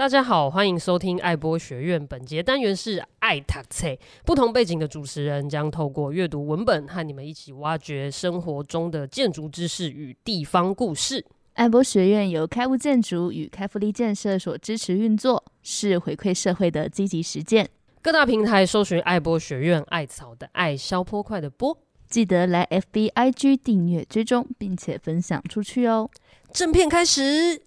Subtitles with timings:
[0.00, 2.06] 大家好，欢迎收听爱播学院。
[2.06, 3.86] 本节单元是爱读册，
[4.24, 11.22] 不同背景的主持人将透过阅读文本，和你们一起挖掘生活中的建筑知识与地方故事。
[11.52, 17.68] 爱播学院由开物建筑与开福利建设所支持运作，是回馈社会的积极实践。
[18.00, 21.76] 各大平台搜寻爱播学院，爱草的爱，消坡快的波，
[22.08, 26.08] 记得来 FBIG 订阅追踪，并且分享出去哦。
[26.54, 27.60] 正片开始。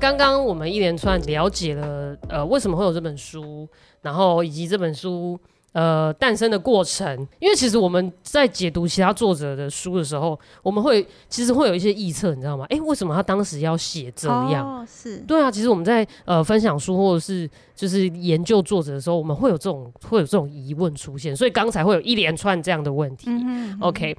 [0.00, 3.68] 刚刚我们一连串了解了，呃，为什么会有这本书，
[4.00, 5.38] 然后以及这本书
[5.72, 7.14] 呃诞生的过程。
[7.38, 12.64] 因为其实我们在解读其他作者的书的时候，我们会其实会有一些臆测，你知道吗？
[12.70, 14.66] 诶，为什么他当时要写这样？
[14.66, 15.50] 哦，是对啊。
[15.50, 23.28] 其实我们在呃分享书或者是就是研究作者的时候，我们会有这种会有这种疑问出现，所以刚才会有一连串这样的问题。
[23.28, 24.16] 嗯哼嗯哼 OK。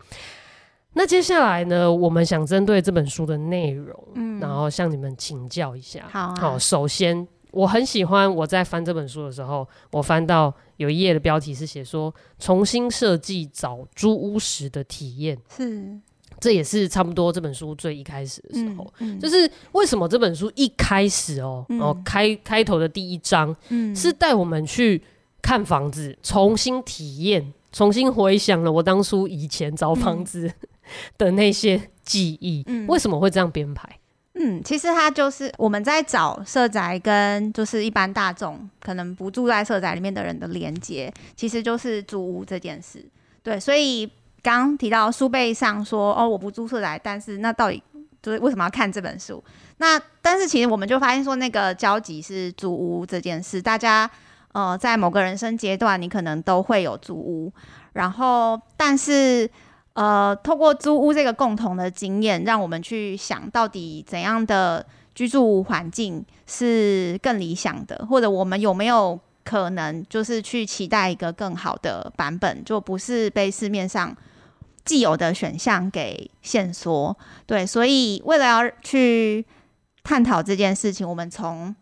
[0.94, 6.06] 那接下来呢，我们想针对这本书的内容，嗯，然后向你们请教一下。
[6.12, 15.98] 好，啊，好，首先我很喜欢我在翻这本书的时候，我翻到有一页的标题是写说重新设计找租屋时的体验，是，
[16.42, 25.02] 这也是差不多这本书最一开始的时候，嗯嗯，就是为什么这本书一开始哦，然后开开头的第一章，嗯，是带我们去
[25.42, 30.68] 看房子，重新体验，重新回想了我当初以前找房子，嗯。
[31.18, 33.90] 的那些记忆，嗯，为什么会这样编排？
[34.34, 43.06] 嗯，其实它就是我们在找社宅跟就是一般大众可能不住在社宅里面的人的连接，其实就是租屋这件事。
[43.44, 44.08] 对，所以
[44.42, 47.84] 刚刚提到书背上说哦，我不住社宅，但是那到底
[48.24, 49.44] 就是为什么要看这本书？
[49.78, 54.10] 那但是其实我们就发现说，那个交集是租屋这件事，大家
[54.54, 57.52] 呃在某个人生阶段，你可能都会有租屋，
[57.92, 59.48] 然后但是。
[59.94, 74.16] 呃，透过租屋这个共同的经验，让我们去想到底怎样的居住环境是更理想的，或者我们有没有可能就是去期待一个更好的版本，就不是被市面上
[74.86, 77.16] 既有的选项给限缩。
[77.46, 79.46] 对，所以为了要去
[80.04, 81.76] 探讨这件事情，我们从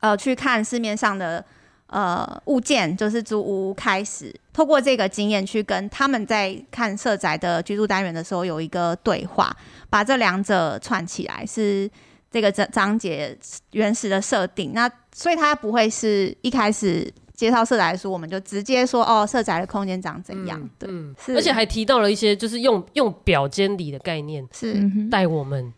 [0.00, 1.44] 呃去看市面上的。
[1.90, 9.54] 呃，物件就是租屋开始，透过这个经验去跟他们在看社宅的居住单元的时候有一个对话，
[9.88, 11.90] 把这两者串起来，是
[12.30, 13.36] 这个章章节
[13.72, 14.72] 原始的设定。
[14.72, 20.70] 那所以它不会是一开始介绍社宅的书，我们就直接说哦，社宅的空间长怎样？
[20.78, 24.80] 对，嗯、是而且还提到了一些就是用用表间里的概念，是
[25.10, 25.72] 带我们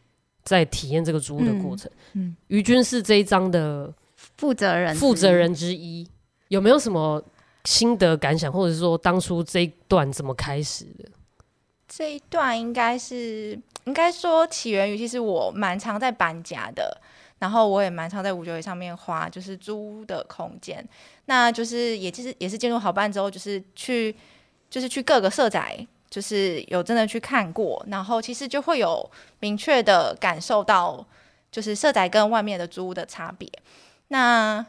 [0.44, 1.90] 在体验这个租屋的过程。
[2.12, 3.90] 嗯，于、嗯、君是这一章的。
[4.42, 6.04] 负责人，负责人之一，
[6.48, 7.22] 有没有什么
[7.64, 11.08] 心得感想，或者是说当初这一段怎么开始的？
[11.88, 17.00] 这一段应该是应该说起源于，其实我蛮常在搬家的，
[17.38, 20.84] 然后我也蛮常在五九一上面花，就是租的空间。
[21.26, 24.12] 那就是也其实也是进入好办之后，就是去
[24.68, 29.08] 就是去各个社宅，就是有真的去看过，然后其实就会有
[29.38, 31.06] 明确的感受到，
[31.52, 33.48] 就是社宅跟外面的租屋的差别。
[34.12, 34.64] 那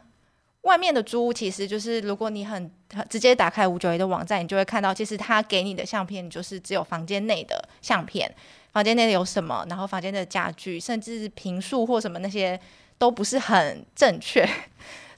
[0.61, 2.71] 外面的租屋其实就是，如果你很
[3.09, 8.33] 直接打开五九一的网站，你就会看到，其实他给你的相片就是只有房间内的相片，
[8.71, 12.57] 房间内有什么，然后房间的家具，甚至平数或什么那些
[12.97, 14.47] 都不是很正确。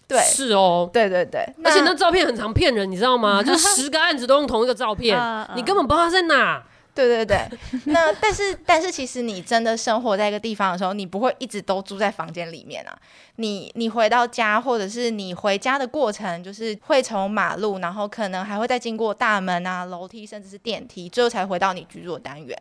[0.07, 3.43] 对，是哦，对对对，而且那照片很常骗人，你知道吗？
[3.43, 5.15] 就十个案子都用同一个照片，
[5.55, 6.63] 你根本不知道他在哪。
[6.95, 7.37] 对对对，
[7.91, 12.97] 那但是但是其实你真的生活在一个地方的时候，你不会一直都住在房间里面啊。
[13.35, 22.57] 你你回到家，或者是你回家的过程，就是会从马路，然后可能还会再经过大门啊、楼梯，甚至是电梯，最后才回到你居住的单元。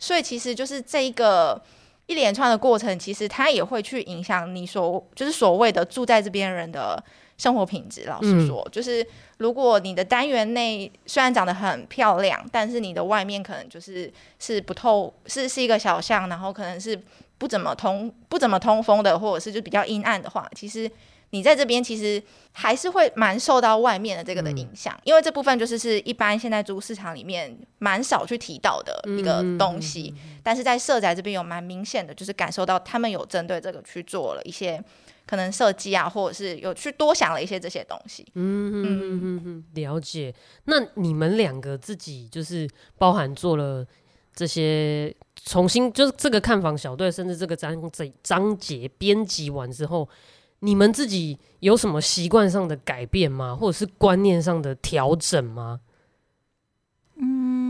[0.00, 1.62] 所以其实就是这一个
[2.06, 7.00] 一连串的过程，其实它也会去影响你所就是所谓的住在这边人的
[7.36, 8.04] 生活品质。
[8.04, 9.06] 老实说，嗯、就是。
[9.38, 16.98] 如果你的单元内虽然长得很漂亮，但是你的外面可能就是是不透，是是一个小巷，然后可能是
[17.36, 20.90] 不怎么通不怎么通风的，或者是就比较阴暗的话，其实
[21.32, 22.22] 你在这边其实
[22.52, 34.82] 还是会蛮受到外面的这个的影响，嗯、因为这部分就是是一般现在租市场里面蛮少去提到的一个东西，但是在社宅这边有蛮明显的，就是感受到他们有针对这个去做了一些。
[35.26, 38.24] 可能设计啊，或者是有去多想了一些这些东西。
[38.34, 40.32] 嗯嗯嗯嗯嗯，了解。
[40.64, 43.84] 那你们两个自己就是包含做了
[44.34, 45.14] 这些
[45.44, 50.08] 重新就是这个看房小队，甚至这个章这章节编辑完之后，
[50.60, 53.56] 你们自己有什么习惯上的改变吗？
[53.56, 55.80] 或者是观念上的调整吗？
[57.18, 57.65] 嗯，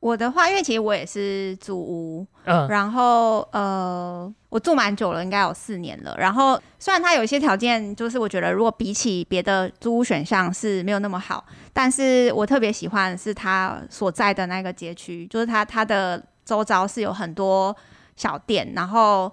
[0.00, 6.14] 我的话，因为其实我也是租屋，嗯，然后呃，我住蛮久了，应该有四年了。
[6.18, 17.76] 然后虽然它有一些条件，就是我觉得如果比起别的租屋选项是没有那么好，但是我特别喜欢的是它所在的那个街区，就是它它的周遭是有很多
[18.16, 19.32] 小店，然后。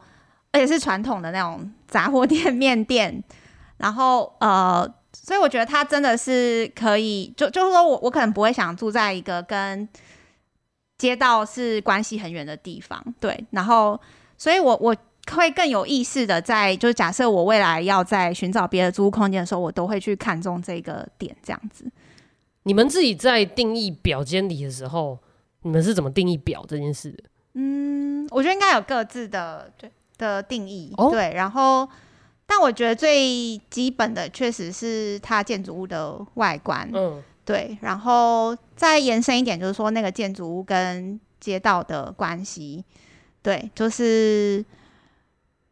[0.52, 3.22] 而且是传统的那种 杂货店、面店，
[3.76, 9.86] 然后呃，所以我觉得它真的是可以，就就是说我我可能不会想住在一个跟
[10.98, 14.00] 街道是关系很远的地方，对，然后
[14.38, 14.96] 所以我我
[15.34, 21.86] 会更有意识的在，就是假设我未来要在寻找别的租屋空间的时候，我都会去看中这个点，这样子。
[22.64, 25.18] 你们自己在定义表间里的时候，
[25.62, 27.24] 你们是怎么定义表这件事的？
[27.54, 29.92] 嗯，我觉得应该有各自的对。
[30.18, 31.86] 的定义、哦、对，然后，
[32.46, 42.84] 但我觉得最基本的确实是它建筑物的外观，嗯，对，然后再延伸一点，就是说那个建筑物跟街道的关系，
[43.42, 44.66] 对，就是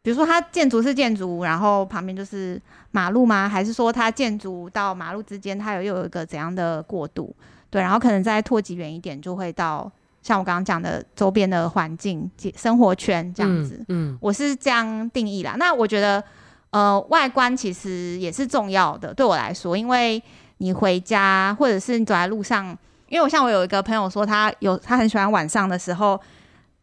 [0.00, 2.60] 比如说它建筑是建筑物，然后旁边就是
[2.92, 3.48] 马路吗？
[3.48, 7.34] 还是说它建筑到马路之间，它有又有一个怎样的过渡？
[7.68, 9.90] 对，然后可能再拓及远一点，就会到。
[10.22, 15.54] 像我刚刚讲的周边的环境、生活圈这样子，嗯，嗯，我是这样定义啦。
[15.58, 16.24] 那我觉得，
[16.70, 20.22] 呃，外观其实也是重要的，对我来说，因为
[20.58, 22.66] 你回家或者是你走在路上，
[23.08, 26.20] 因为我像我有一个朋友说，他有他很喜欢晚上的时候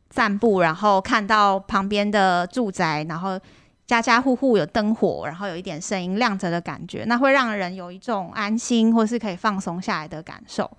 [0.09, 3.39] 散步，然后看到旁边的住宅，然后
[3.87, 10.69] 家家户户有灯火，然后有一点声音亮着的感觉，那会让人有一种安心或是可以放松下来的感受。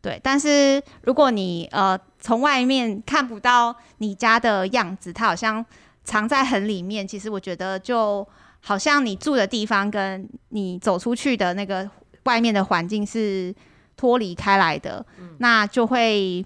[0.00, 5.64] 对，但是如果你呃从外面看不到你家的样子，它好像
[6.02, 7.06] 藏在很里面。
[7.06, 8.26] 其实我觉得就
[8.60, 11.88] 好像你住的地方跟你走出去的那个
[12.24, 13.54] 外面的环境是
[13.96, 16.44] 脱离开来的，嗯、那就会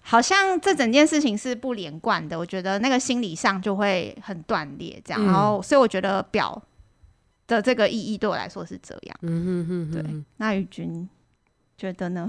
[0.00, 2.38] 好像这整件事情是不连贯的。
[2.38, 5.22] 我觉得那个心理上就会很断裂，这样。
[5.22, 6.62] 嗯、然后，所以我觉得表
[7.46, 9.16] 的这个意义对我来说是这样。
[9.22, 10.24] 嗯哼哼哼，对。
[10.38, 11.08] 那宇君。
[11.80, 12.26] 觉得呢？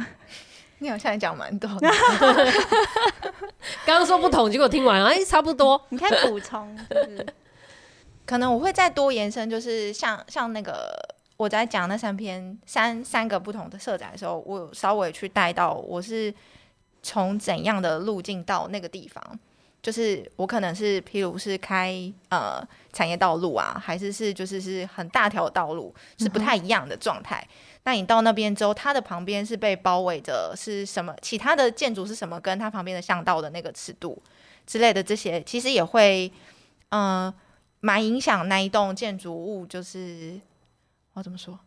[0.78, 1.90] 你好像讲蛮多的。
[3.84, 5.82] 刚刚说不同，结果听完哎、欸，差不多。
[5.90, 7.26] 你可以补充，就是
[8.28, 10.96] 可能我会再多延伸，就是像像那个
[11.40, 16.34] 我在讲那三篇三三个不同的社宅的时候，我稍微去带到我是
[17.02, 19.40] 从怎样的路径到那个地方，
[19.82, 27.42] 就是我可能是譬如是开呃产业道路啊，还是是就是是很大条的道路，是不太一样的状态。
[27.42, 27.54] 嗯
[27.84, 31.16] 那你到那边之后，它的旁边是被包围着，是什么？
[31.22, 32.38] 其他的建筑是什么？
[32.42, 34.22] 跟它旁边的巷道的那个尺度
[34.68, 36.30] 之类的这些，其实也会，
[36.90, 37.34] 嗯、呃，
[37.80, 39.66] 蛮影响那一栋建筑物。
[39.66, 40.40] 就是
[41.14, 41.60] 我怎么说？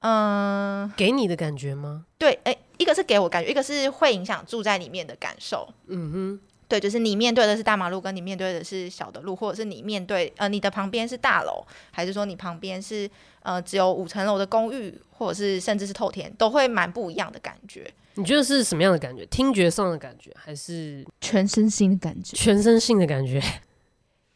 [0.00, 2.06] 嗯、呃，给你的感觉吗？
[2.18, 5.68] 对，哎，一个是给我感觉，一个是会影响住在里面的感受。
[5.86, 6.40] 嗯哼。
[6.68, 13.10] 对，就是你面对的是大马路，跟你面对的是小的路，或者是你面对呃你的旁边是大楼，还是说你旁边是
[13.40, 17.90] 呃只有五层楼的公寓，或者是甚至是透天，都会蛮不一样的感觉。
[18.16, 19.24] 你觉得是什么样的感觉？
[19.26, 22.36] 听觉上的感觉，还是全身心的感觉？
[22.36, 23.42] 全身性的感觉，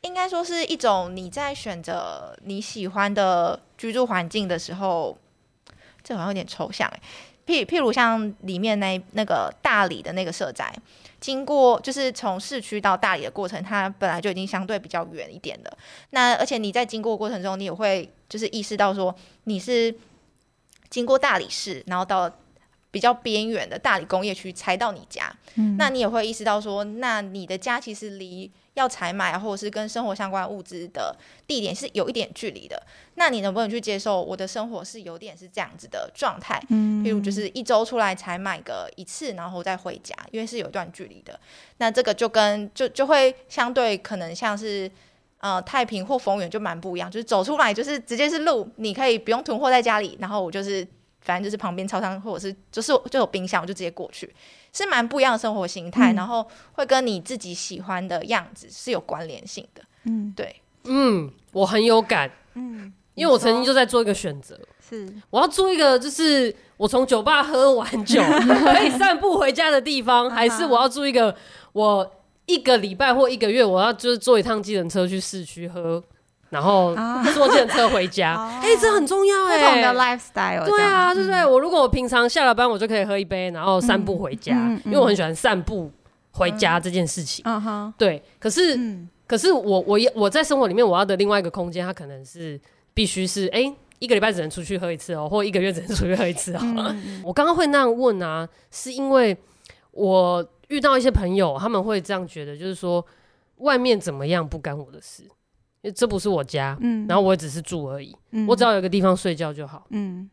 [0.02, 5.16] 应该说是一种你在选择你喜欢的居住环境的时候，
[6.04, 7.00] 这好像有点抽象哎。
[7.44, 10.72] 譬譬如像里面那那个大理的那个社宅。
[11.20, 15.72] 经过就是从市区到大理的过程，它本来就已经相对比较远一点的。
[16.10, 19.94] 那而且你在经过过程中，你也会就是意识到说你是
[20.90, 22.28] 经过大理市，然后到
[22.92, 25.34] 比较边缘的大理工业区才到你家。
[25.56, 28.48] 嗯，那你也会意识到说，那你的家其实离。
[28.74, 31.14] 要采买或者是跟生活相关物资的
[31.46, 32.82] 地点是有一点距离的，
[33.16, 36.58] 那你能不能去接受我的生活是有点是这样子的状态？
[36.70, 41.38] 嗯，譬如就是一周出来采买个一次，然后再回家，因为是有一段距离的。
[41.76, 44.90] 那这个就跟就就会相对可能像是
[45.40, 50.88] 呃太平或丰原就蛮不一样，就是走出来就是直接是路，你可以不用囤货在家里，然后我就是
[51.22, 54.32] 反正就是旁边超商或者是就是就有冰箱，我就直接过去。
[54.72, 59.82] 是蛮不一样的生活形态，嗯、然后会跟你自己喜欢的样子是有关联性的。
[60.04, 62.30] 嗯，对，嗯，我很有感。
[62.54, 68.22] 嗯，因为我曾经就在做一个选择，是我要租一个，就是我从酒吧喝完酒
[68.64, 71.36] 可以散步回家的地方，还是我要住一个
[71.72, 72.10] 我
[72.46, 76.02] 一个礼拜或一个月我要就是坐一趟计程车去市区喝。
[76.52, 76.94] 然后
[77.32, 79.64] 坐电车回家， 哎、欸，这很重要哎、欸。
[79.64, 81.46] 不同的 lifestyle，对啊，对不对？
[81.46, 85.90] 我如果我平常下了班，我就可以喝一杯，然后散步回家，嗯、因为我很喜欢散步
[86.32, 87.42] 回家这件事情。
[87.48, 88.22] 嗯哼，对。
[88.38, 92.60] 可是，嗯、可是我我我在生活里面我要的另外一个空间，它可能是
[92.92, 96.58] 必须是哎、欸，一个礼拜只能出去喝一次哦，或一个月只能出去喝一次哦。
[96.60, 99.34] 嗯、 我刚刚会那样问啊，是因为
[99.92, 103.02] 我遇到一些朋友，他们会这样觉得，就是说
[103.56, 105.22] 外面怎么样不干我的事。
[105.82, 110.30] 因为这不是我家，嗯，然后我也只是住而已，嗯，我只要有个地方睡觉就好，嗯，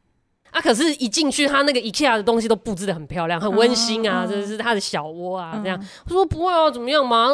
[0.51, 7.29] 啊，可是，一进去，他那个 IKEA 的东西都布置的很漂亮，很温馨啊，这是他的小窝啊，这样，我说不会啊，怎么样嘛，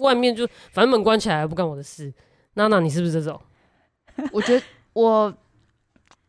[0.00, 2.12] 外面就反正门关起来，不干我的事。
[2.54, 3.38] 娜娜，你是不是这种？
[4.32, 5.32] 我觉得我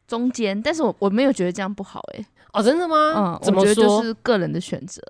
[0.07, 2.95] 中间，但是我我没有觉得这样不好，哎，哦，真的吗？
[3.15, 3.75] 嗯，怎么说？
[3.75, 5.01] 就是个人的选择，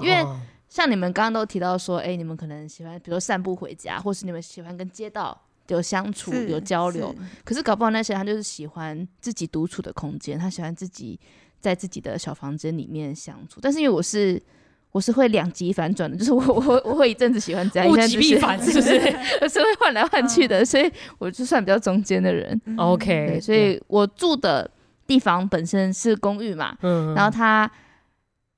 [0.00, 0.24] 因为
[0.68, 5.36] 像你们刚刚都提到说，哎，你们可能喜欢，比如说散步回家，或是你们喜欢跟街道。
[5.68, 7.14] 有相处，有交流，
[7.44, 11.18] 可是搞不好那些人他就是喜欢自己独处的空间，他喜欢自己
[11.60, 13.60] 在自己的小房间里面相处。
[13.62, 14.42] 但是因为我是
[14.90, 18.90] 我是会两极反转的，就是我我我会一阵子喜欢这样，物极必反，是不是？
[19.40, 22.60] 我是会换来换去的，所以我就算比较中间的人。
[22.76, 24.70] OK，所以我住的
[25.06, 27.70] 地方本身是公寓嘛，嗯，然后它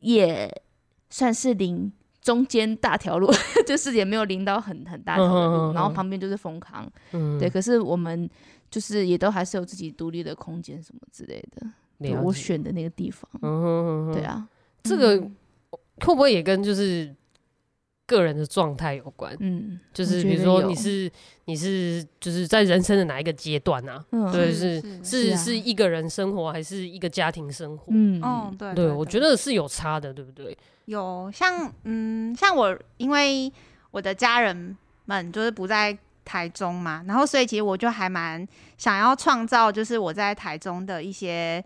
[0.01, 0.51] 也
[1.11, 1.93] 算是邻。
[2.25, 3.31] 中间大条路，
[3.67, 7.51] 就是也没有淋到很很大条的路，然后旁边就是丰康，嗯、对。
[7.51, 8.29] 可是我们
[8.71, 11.67] 就是也都还是有自己独立的空间什么之类的，
[12.01, 12.19] 解。
[12.19, 13.31] 我选的那个地方，
[14.13, 14.49] 对啊。
[14.85, 15.21] 这个
[16.01, 17.15] 会不会也跟就是
[18.07, 19.35] 个人的状态有关？
[19.41, 21.11] 嗯，就是比如说你是
[21.47, 24.05] 你是就是在人生的哪一个阶段啊？
[24.13, 27.87] 嗯、对，是是是，是，是一个人生活还是一个家庭生活？
[27.89, 30.57] 嗯，哦，对，对，我觉得是有差的，对不对？
[30.87, 33.51] 有像嗯，像我，因为
[33.91, 35.97] 我的家人们就是不在
[36.27, 38.47] 台中嘛，然后所以其实我就还蛮
[38.77, 41.65] 想要创造，就是我在台中的一些，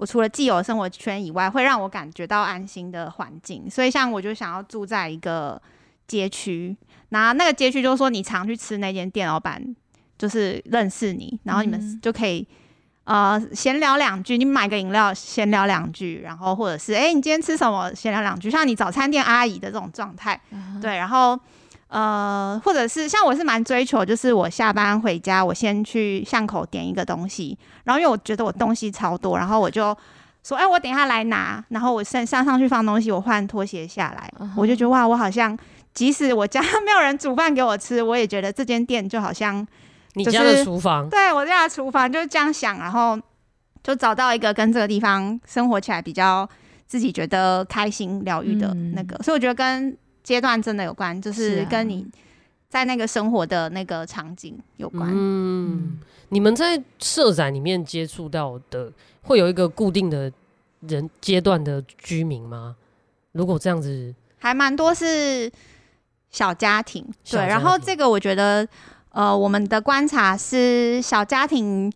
[0.00, 3.68] 我除了既有生活圈以外，会让我感觉到安心的环境。
[3.68, 5.60] 所以像我就想要住在一个
[6.08, 6.74] 街区，
[7.10, 9.62] 然后那个街区就是说你常去吃那间店，老板
[10.16, 12.48] 就是认识你，然后你们就可以。
[13.04, 17.92] 呃，闲聊两句，你买个饮料，闲聊两句，然后或者是，哎、欸，你今天吃什么？
[17.94, 20.40] 闲聊两句，像你早餐店阿姨的这种状态，
[20.80, 21.38] 对，然后
[21.90, 29.94] 呃，或者是像我是蛮追求，就是我下班回家，我先去巷口点一个东西，然后因为我觉得我东西超多，然后我就
[30.42, 35.58] 说，哎、欸，我等一下来拿，然后我上上上去放东西，我换拖鞋下来，我就觉得哇，我好像
[35.92, 39.66] 即使我家 没有人煮饭给我吃，我也觉得这间店就好像。
[40.14, 43.16] 你家的厨房，对，我家的厨房就是这样想，然后
[43.80, 46.46] 就找到一个跟这个地方生活起来比较
[46.88, 52.06] 自己觉得开心疗愈的那个，嗯、所以我觉得跟阶段真的有关，就是跟你
[52.68, 55.08] 在那个生活的那个场景有关。
[55.10, 60.32] 嗯，嗯，你们在社宅里面接触到的会有一个固定的
[60.80, 62.76] 人阶段的居民吗？
[63.32, 65.50] 如果这样子，还蛮多是
[66.30, 68.66] 小家庭，小家庭，对，然后这个我觉得。
[69.12, 71.92] 呃，我们的观察是小家庭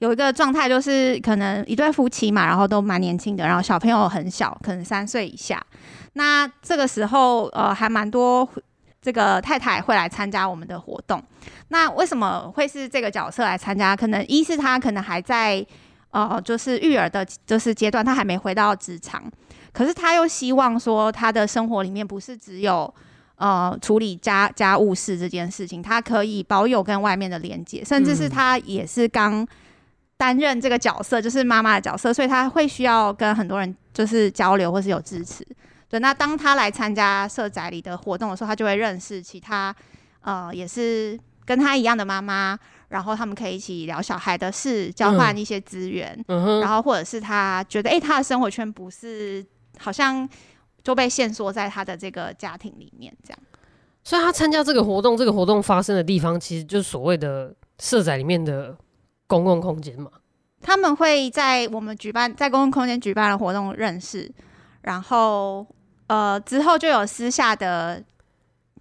[0.00, 5.64] 有一个状态，就是可能一对夫妻嘛，然后都蛮年轻的，然后小朋友很小，可能三岁以下。
[6.16, 8.48] 那这个时候，呃，还蛮多
[9.00, 11.22] 这个太太会来参加我们的活动。
[11.68, 13.94] 那为什么会是这个角色来参加？
[13.94, 15.64] 可能一是她可能还在
[16.10, 19.22] 呃，就是育儿的，就是阶段，她还没回到职场，
[19.72, 22.92] 可是她又希望说她的生活里面不是只有。
[23.38, 29.46] 呃，处理家家务事这件事情，他可以保有跟外面的连接，甚至是他也是刚
[30.16, 35.46] 担任这个角色，就是妈妈的角色，所以他会需要跟很多人就是交流或是有支持。
[35.96, 39.74] 对，那当他来参加社宅里的活动的时候，他就会认识其他
[40.20, 49.44] 呃，也是跟他一样的妈妈，然后他们可以一起聊小孩的事，交换一些资源，嗯、然后或者是他觉得，哎、欸，他的生活圈不是
[49.78, 50.28] 好像。
[50.86, 53.38] 就被限缩在他的这个家庭里面，这样。
[54.04, 58.78] 所以他参加这个活动，这个活动发生的地方，其实就是所谓的社宅里面的
[59.26, 60.08] 公共空间嘛。
[60.62, 64.32] 他们会在我们举办在公共空间举办的活动认识，
[64.82, 65.66] 然后
[66.06, 68.02] 呃之后就有私下的，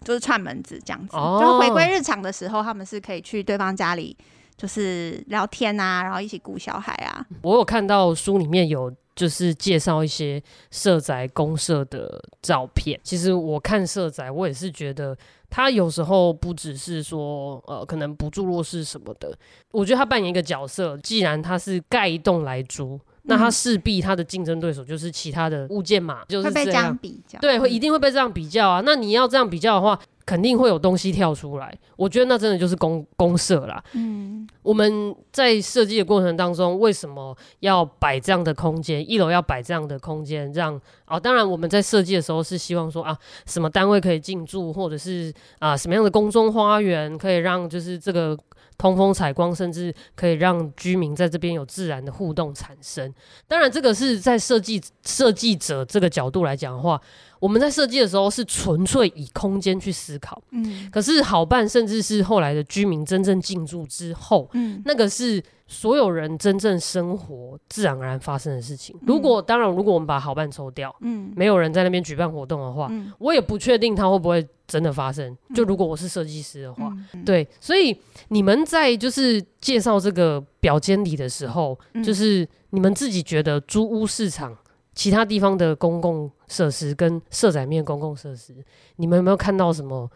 [0.04, 1.16] 就是串门子这样子。
[1.16, 4.16] 哦、就回归日常的时候，他们是可以去对方家里，
[4.58, 7.26] 就是聊天啊，然后一起顾小孩啊。
[7.42, 8.94] 我有看到书里面有。
[9.16, 13.00] 就是介绍一些社宅公社的照片。
[13.02, 15.18] 其实我看社宅，我也是觉得
[15.50, 19.34] 他有时候不只是说，呃，可能不住弱势什么的。
[19.72, 28.82] 我觉得他扮演一个角色，既然他是盖一栋来租，那它势必它的竞争对手就是其他的物件嘛，就是这样比较，对，会一定会被这样比较啊。
[28.86, 31.76] 那你要这样比较的话，肯定会有东西跳出来。
[31.96, 33.84] 我觉得那真的就是公公社啦。
[33.94, 39.08] 嗯，我们在设计的过程当中，为什么要摆这样的空间？
[39.10, 48.38] 一楼要摆这样的空间，让哦，当然我们在设计的时候是希望说啊，什么单位可以进驻，或者是啊什么样的宫中花园可以让就是这个。
[48.78, 53.14] 通风采光，甚至可以让居民在这边有自然的互动产生。
[53.48, 57.02] 当然，这个是在设计设计者这个角度来讲的话，
[57.40, 60.42] 我们在设计的时候是纯粹以空间去思考。
[60.52, 65.44] 嗯，可是好办，甚至是后来的居民真正进驻之后，嗯，那个是。
[65.68, 68.96] 所有人真正生活自然而然发生的事情。
[69.02, 75.36] 如果当然，如果我们把好办抽掉，嗯，没有人在那边举办活动的话，嗯，我也不确定它会不会真的发生。
[75.56, 76.96] 就如果我是设计师的话，
[77.26, 84.56] 对，所以你们在就是介绍这个表监理的时候，就是你们自己觉得租屋市场
[84.94, 88.54] 其他地方的公共设施跟社宅面公共设施，
[88.98, 90.08] 你们有没有看到什么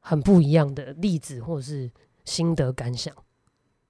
[0.00, 1.90] 很不一样的例子或者是
[2.26, 3.14] 心得感想？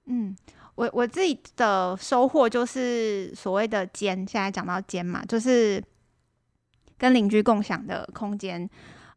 [0.05, 0.37] 嗯。
[0.75, 5.83] 我我自己的收获就是所谓的间，现在讲到间嘛，就是
[6.97, 8.67] 跟邻居共享的空间。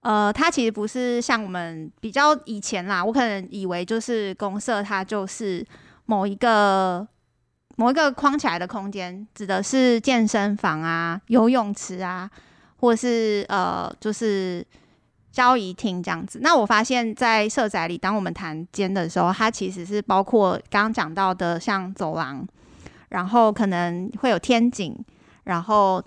[0.01, 5.65] 呃，它其实不是像我们比较以前啦，我可能以为就是公社，它就是
[6.07, 7.07] 某一个
[7.77, 12.31] 某一个框起来的空间，指的是健身房啊、游泳池啊，
[12.77, 14.67] 或是呃，就是。
[15.35, 22.47] 交谊厅这样子，那我发现，在社宅里，当我们谈间的时候，它其实是包括刚刚讲到的，像走廊，
[23.09, 24.97] 然后可能会有天井，
[25.43, 26.01] 然后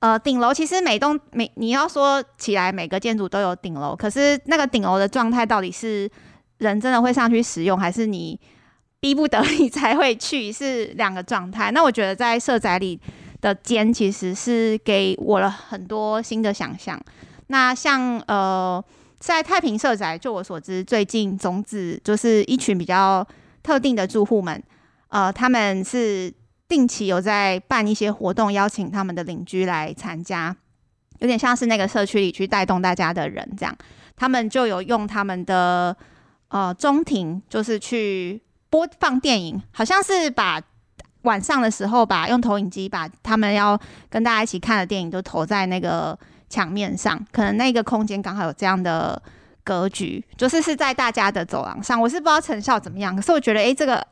[0.00, 0.52] 呃顶楼。
[0.52, 6.06] 其实每栋每你要说起来，每个建筑都有顶楼，可是那个顶楼的状态到底是
[6.58, 8.38] 人真的会上去使用，还是你
[9.00, 11.70] 逼不得已才会去，是两个状态。
[11.70, 13.00] 那我觉得在社宅里
[13.40, 17.00] 的间，其实是给我了很多新的想象。
[17.48, 18.82] 那像呃，
[19.18, 23.26] 在太平社宅，就我所知，最近种子就是一群比较
[23.62, 24.62] 特定的住户们，
[25.08, 26.32] 呃，他们是
[26.68, 30.54] 定期有在办一些活动，邀请他们的邻居来参加，
[31.20, 33.74] 有点像是那个社区里去带动大家的人这样。
[34.14, 35.96] 他们就有用他们的
[36.48, 40.60] 呃中庭，就是去播放电影，好像是把
[41.22, 46.16] 晚上的时候把用投影机把他们要跟大家一起看的电影都投在那个。
[46.48, 49.20] 墙面上，可能那个空间刚好有这样的
[49.62, 52.00] 格局，就是是在大家的走廊上。
[52.00, 54.06] 我是不知道成效怎么样，可是我觉得，哎、欸，这个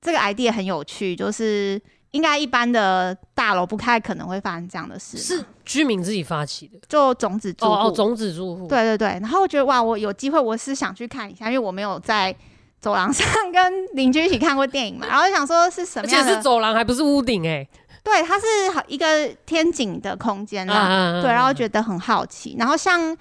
[0.00, 1.80] 这个 idea 很有趣，就是
[2.12, 5.18] 应该一般的大楼不太可能会发生这样的事。
[5.18, 9.08] 是居民自己发起的，就种子住户，哦，种子住户，对对对。
[9.20, 12.34] 然后我觉得，哇，我有机会，我是想去看一下，因为我没有在
[12.80, 15.06] 走廊上跟邻居一起看过电影嘛。
[15.06, 17.68] 然后想说是什么样的，而且是走廊，还不是屋顶，哎。
[18.02, 18.46] 对，它是
[18.86, 22.56] 一个天井的空间啦，对，然后觉得很好奇。
[22.58, 23.14] 然后像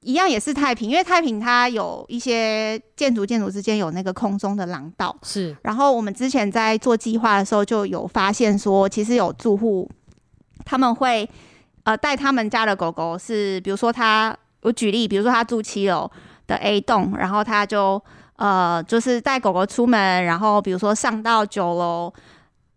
[0.00, 5.56] 一样也是太平，因为太平它有一些建筑建筑之间有那个空中的廊道，是。
[5.62, 9.88] 然后我们之前在做计划的时候就有发现说，其实有住户
[10.64, 11.28] 他们会
[11.84, 16.10] 呃带他们家的狗狗是，是比如说他我举例，比如说他住七楼
[16.48, 18.02] 的 A 栋，然后他就
[18.36, 22.12] 呃就是带狗狗出门，然后比如说上到九楼。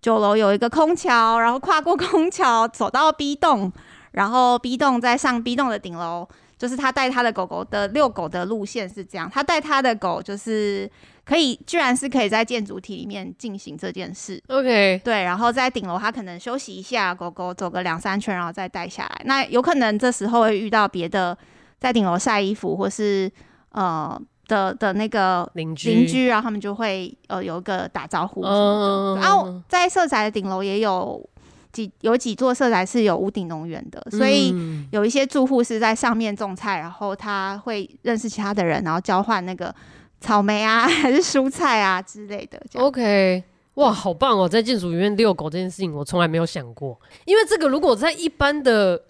[0.01, 3.71] 九楼有一个空桥，然后跨过空桥走到 B 栋，
[4.13, 9.29] 然后 B 栋再上 B 栋的顶楼，就是他带他的狗狗的遛狗的路线是这样。
[9.31, 10.89] 他带他的狗就是
[11.23, 14.41] 可以，居然是可以在建筑体里面进行这件事。
[14.47, 19.21] OK，对，然后在顶楼他可能休息一下，狗狗走个两三圈，然后再带下来。
[19.25, 21.37] 那有可能这时候会遇到别的
[21.79, 23.31] 在顶楼晒衣服或是
[23.73, 24.19] 呃。
[24.51, 29.21] 的的那个邻居，邻居，然后他们就会呃有一个打招呼什么的。
[29.21, 31.25] 嗯、然后在社宅的顶楼也有
[31.71, 34.53] 几有几座社宅是有屋顶农园的，所以
[34.91, 39.73] 有一些住户是在上面种菜，然后他会认识其他的人，然后交换那个
[40.19, 42.61] 草莓啊 还是蔬菜啊之类的。
[42.73, 43.41] OK，
[43.75, 44.49] 哇，好棒哦！
[44.49, 49.01] 在建筑里面遛狗这件事情，我从来没有想过，因为这个如果在一般的，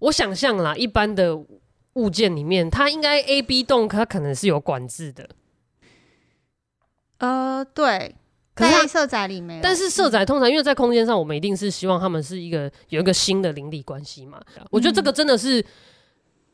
[0.00, 1.40] 我想象啦，一般的。
[1.94, 5.28] 物件里面，它应该 A、B 栋，它可能是有管制的。
[7.18, 8.14] 呃，对，
[8.54, 14.40] 在社宅里面，但是社宅通常因为在空间上，我们一定是希望他们是一个有一个新的邻里关系嘛。
[14.56, 15.64] 嗯、我觉得这个真的是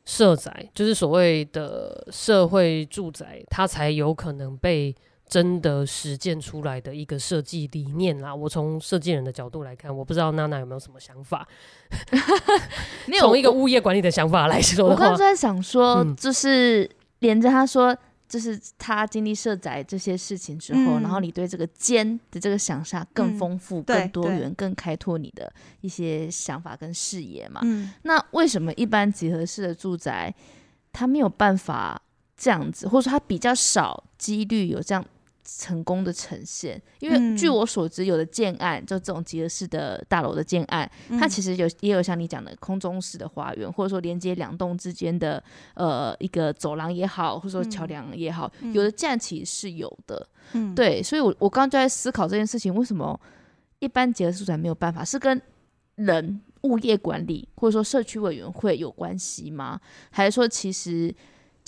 [0.04, 4.94] 社宅，就是所谓的社会住宅，它才有可能被。
[5.28, 11.46] 真的实践出来的一个设计理念啦，我从设计人的角度来看，我不知道娜娜有没有什么想法。
[13.20, 16.88] 从一个物业管理的想法来说，我刚才在想说，就是
[17.18, 17.96] 连着他说，
[18.28, 27.60] 就是他经历社宅这些事情之后，嗯、然后你对这个间的这个想象更丰富、嗯、更多元、更开拓你的一些想法跟视野嘛。
[27.64, 30.34] 嗯、那为什么一般集合式的住宅？
[30.90, 32.00] 他没有办法
[32.36, 35.04] 这样子，或者说他比较少几率有这样。
[35.50, 50.28] 成功的呈现，因为据我所知，有的建案、嗯、就这种集合式的大楼的建案，嗯、它其实有也有像你讲的空中式的花园，或者说连接两栋之间的呃一个走廊也好，或者说桥梁也好，嗯、有的建案其实是有的。
[50.52, 53.18] 嗯，对，所以我我刚刚就在思考这件事情，为什么
[53.78, 55.02] 一般集合式住宅没有办法？
[55.02, 55.40] 是跟
[55.94, 59.80] 人物业管理或者说社区委员会有关系吗？
[60.10, 61.14] 还是说其实？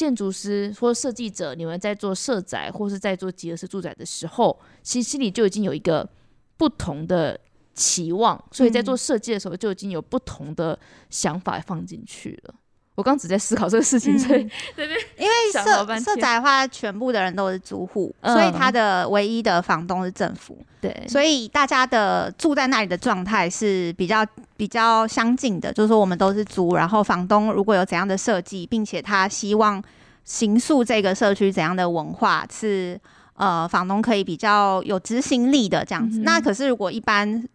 [0.00, 6.08] 建筑师或设计者，你们在做社宅或是在做集合式住宅的时候，其实心里就已经有一个
[6.56, 7.38] 不同的
[7.74, 10.78] 期望，所以在做设计的时候就已经有不同的
[11.10, 12.54] 想法放进去了。
[13.00, 24.22] 我刚只在思考这个事情，所以对对， 因为社社宅的话，全部的人都是租户，嗯、所以他的唯一的房东是政府，对，所以大家的住在那里的状态是比较
[24.58, 29.82] 比较相近的，就是说我们都是租，然后房东如果有怎样的设计，并且他希望
[30.24, 33.00] 形塑这个社区怎样的文化，是
[33.34, 36.18] 呃房东可以比较有执行力的这样子。
[36.18, 37.48] 嗯、那可是如果一般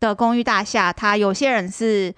[0.00, 2.12] 的公寓大厦，他有些人是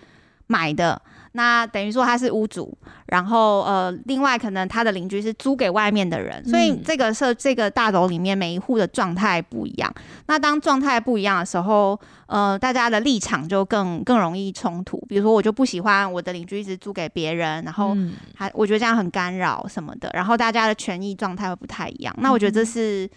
[0.46, 1.02] 买的。
[1.32, 9.94] 那等于说他是屋主，然后呃，另外可能他的邻居是租给外面的人，所以这个社这个大楼里面每一户的状态不一样。
[10.26, 14.98] 那当状态不一样的时候，呃，大家的立场就更更容易冲突。
[15.08, 17.96] 比如说，我就不喜欢我的邻居一直租给别人，然后
[18.34, 22.12] 还我觉得这样很干扰什么的，然后大家的权益状态会不太一样。
[22.18, 23.08] 那我觉得这是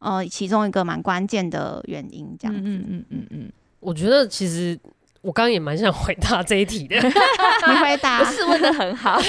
[0.00, 2.60] 呃其中一个蛮关键的原因，这样子。
[2.64, 4.76] 嗯嗯嗯嗯嗯，我觉得其实。
[5.22, 8.24] 我刚刚也蛮想回答这一题的，你回答。
[8.24, 9.20] 不是问的很好，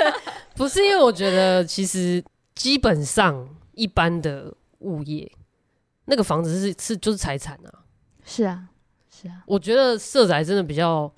[0.54, 2.22] 不是因为我觉得其实
[2.54, 5.30] 基本上一般的物业
[6.04, 7.84] 那个房子是是就是财产啊，
[8.24, 8.64] 是啊
[9.10, 11.10] 是啊，我觉得社宅真的比较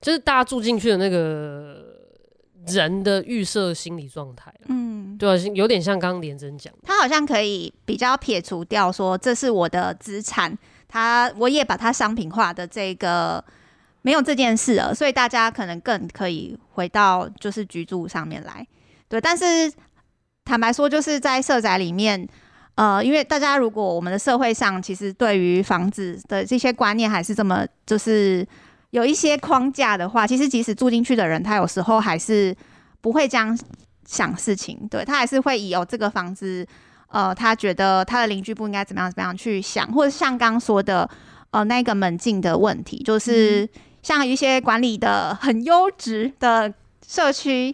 [0.00, 1.82] 就是大家住进去的那个
[2.66, 10.58] 人的预设心理状态，嗯，对啊，有点像刚刚连真讲，他好像可以比较撇除掉说这是我的资产。
[10.94, 13.44] 他我也把它商品化的这个
[14.02, 18.64] 没有这件事了，所以大家可能更可以回到就是居住上面来，
[19.08, 19.20] 对。
[19.20, 19.72] 但是
[20.44, 22.28] 坦白说，就是在社宅里面，
[22.76, 28.46] 呃，因为大家如果我们的社会上其实对于房子的这些观念还是这么就是
[28.90, 32.54] 有一些框架的话，其实即使住进去的人，他有时候还是
[33.00, 33.58] 不会这样
[34.06, 36.64] 想事情，对，他还是会以有这个房子。
[37.14, 41.08] 呃，他觉得他的邻居不应该怎么样怎么样去想，或者像刚说的，
[41.52, 43.68] 呃，那个门禁的问题，就是
[44.02, 46.74] 像一些管理的很优质的
[47.06, 47.72] 社区，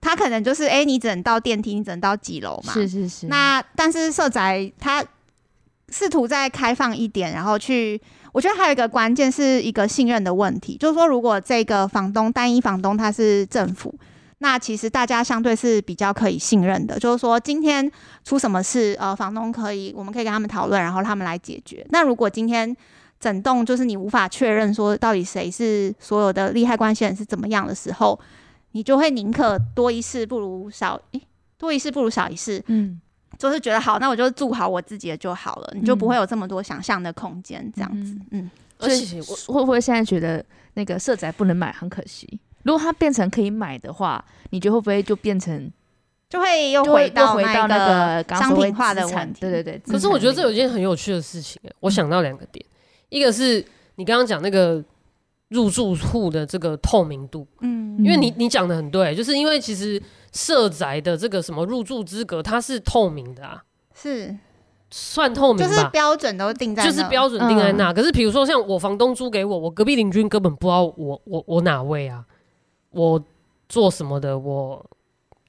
[0.00, 2.72] 他可能就是，哎、欸，你只能到电梯，你只能到几楼嘛？
[2.72, 3.26] 是是是。
[3.26, 5.04] 那但是社宅他
[5.88, 13.92] 试图再开放一点，然后去，我觉得还有一个关键是一个信任的问题，就是说，如果这个房东单一房东他是政府。
[14.38, 17.90] 那其实大家相对是比较可以信任的，就是说今天
[18.24, 21.86] 出什么事，呃，房东可以，我们可以跟他们讨论，然后他们来解决。
[21.90, 22.76] 那如果今天
[23.18, 28.18] 整栋就是你无法确认说到底谁是所有的利害关系人是怎么样的时候，
[28.72, 31.22] 你就会宁可多一事不如少，诶，
[31.56, 33.00] 多一事不如少一事，嗯，
[33.38, 38.42] 就是觉得好，那我就住好我自己的就好了，你就不会有这么多想象的空间，这样子，嗯。
[38.42, 39.18] 嗯，而且
[39.48, 40.44] 我会不会现在觉得
[40.74, 42.38] 那个社宅不能买，很可惜？
[42.66, 45.70] 如果它变成可以买的话，你觉得会不会就变成
[46.28, 47.78] 就会又回到回到那
[48.24, 49.40] 个商品化的问题？
[49.40, 49.80] 对对对。
[49.86, 52.74] 可是我觉得这有一件很有趣的事情，欸，我想到两个点，嗯、
[53.10, 54.82] 一个是你刚刚讲那个
[55.50, 60.02] 入住户的这个透明度，嗯，因为你你讲的很对，就是因为其实
[60.32, 63.62] 社宅的这个什么入住资格它是透明的啊，
[63.94, 64.36] 是
[64.90, 67.92] 算透明吧，就是标准都定在，就是标准定在那。
[67.92, 72.24] 嗯、可是比如说像我房东租给我，我隔壁邻居根本不知道我我我哪位啊。
[72.96, 73.22] 我
[73.68, 74.38] 做什么的？
[74.38, 74.84] 我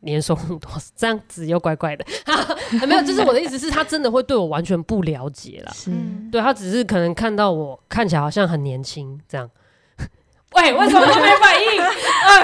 [0.02, 0.80] 年收入多少？
[0.96, 2.06] 这样子又怪怪的，
[2.86, 5.72] 没有，就是我的意思是，他真的会对我完全不了解了。
[5.74, 5.92] 是，
[6.32, 9.50] 对他只是可能看到我看起来好像很年轻这样。
[10.56, 11.82] 喂，为什么都没反应？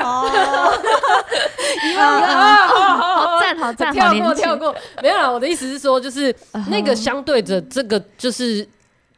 [0.03, 0.29] 哦，
[1.97, 5.29] 好赞，好赞，跳过，跳过，没有啦。
[5.29, 6.35] 我的意思是说，就是
[6.69, 8.67] 那个相对着这个，就是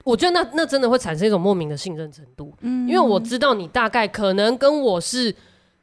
[0.03, 2.53] 我觉得那那真的会产生一种莫名的信任程度。
[2.61, 5.33] 嗯，因为我知道你大概可能跟我是。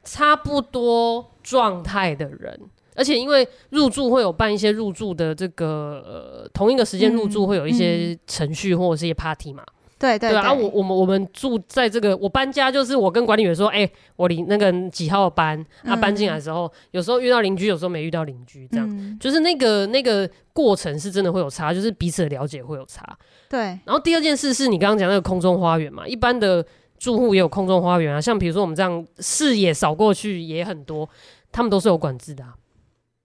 [0.03, 2.59] 差不多状态的人，
[2.95, 9.63] 而且因为入住会有办一些入住的这个呃同一个时间入住会有一些程序或者是一些 party 嘛，
[9.97, 19.17] 对对对，啊我我们我们住在这个我搬家就是我跟管理员说，哎，我离那个几号搬，他搬进来的时候，有时候遇到邻居，有时候没遇到邻居，这样。
[19.19, 23.17] 就是那个那个过程是真的会有差，就是彼此的了解会有差。
[23.49, 26.65] 对，然后第二件事是你刚刚讲那个空中花园嘛，一般的。
[27.03, 31.09] 住户也有空中花园啊，像比如说我们这样视野扫过去也很多，
[31.51, 32.55] 他们都是有管制的啊。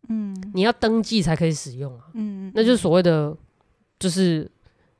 [0.08, 3.36] 嗯，你要登记才可以使用啊，嗯，那就是所谓的
[4.00, 4.50] 就是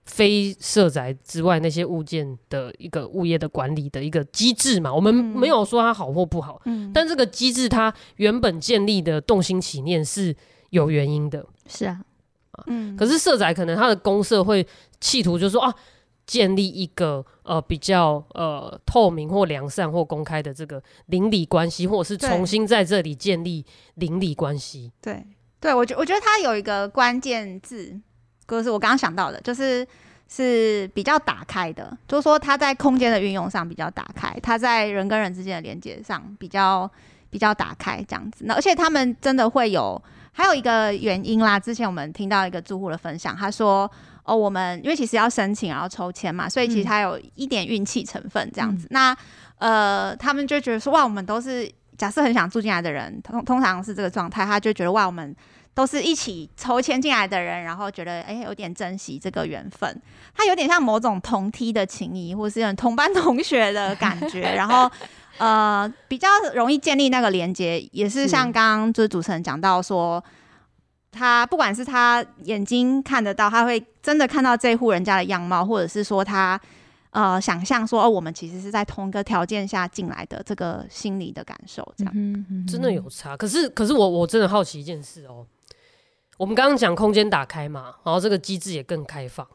[0.05, 4.95] 非社宅之外那些物件的一个物业的管理的一个机制嘛。
[4.95, 10.33] 我们没有说它好或不好，嗯，但这个机制它原本建立的动心起念是
[10.71, 12.01] 有原因的，是啊，
[12.69, 14.65] 嗯，可是社宅可能它的公社会
[15.01, 15.75] 企图就是说啊。
[16.29, 23.65] 建立一个呃比较呃透明或良善或公开的这个邻里关系，或者是重新在这里建立
[23.95, 24.93] 邻里关系。
[25.01, 25.27] 对，
[25.59, 27.99] 对我觉我觉得它有一个关键字，
[28.47, 29.87] 就是我刚刚想到的，就是
[30.29, 36.91] 是比较打开的，就是说它在空间的运用上比较打开，它在人跟人之间的连接上比较
[37.31, 38.45] 比较打开这样子。
[38.45, 40.01] 那而且他们真的会有
[40.33, 43.91] 还有一个原因啦，之前我们听到一个住户的分享，他说。
[44.29, 48.87] 哦，我们因为其实要申请，然后抽签嘛，所以其实它有一点运气成分这样子。
[48.89, 49.17] 嗯、那
[49.57, 55.35] 呃，他们就觉得说，哇，我们都是假设很想住进来的人，通通常是这个状态，他就觉得哇，我们
[55.73, 59.99] 都是一起抽签进来的人，然后觉得哎、欸，有点珍惜这个缘分，
[60.35, 64.91] 他有点像某种同梯的情谊，或是有同班同学的感觉， 然后
[65.39, 70.23] 呃，比较容易建立那个连接，也是像刚刚就是主持人讲到说。
[71.11, 76.61] 他不管是他眼睛看得到，他会真的看到这户人家的样貌，或者是说他
[77.11, 83.35] 呃想象说哦，我们其实是在同一个条件下进来的，这个心理的感受，这样、嗯嗯、真的有差。
[83.37, 85.47] 可是，可是我我真的好奇一件事哦，
[86.37, 89.49] 我们刚刚讲空间打开嘛，然后这个机制也更开放，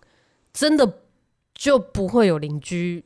[0.51, 1.01] 真的
[1.53, 3.05] 就不会有邻居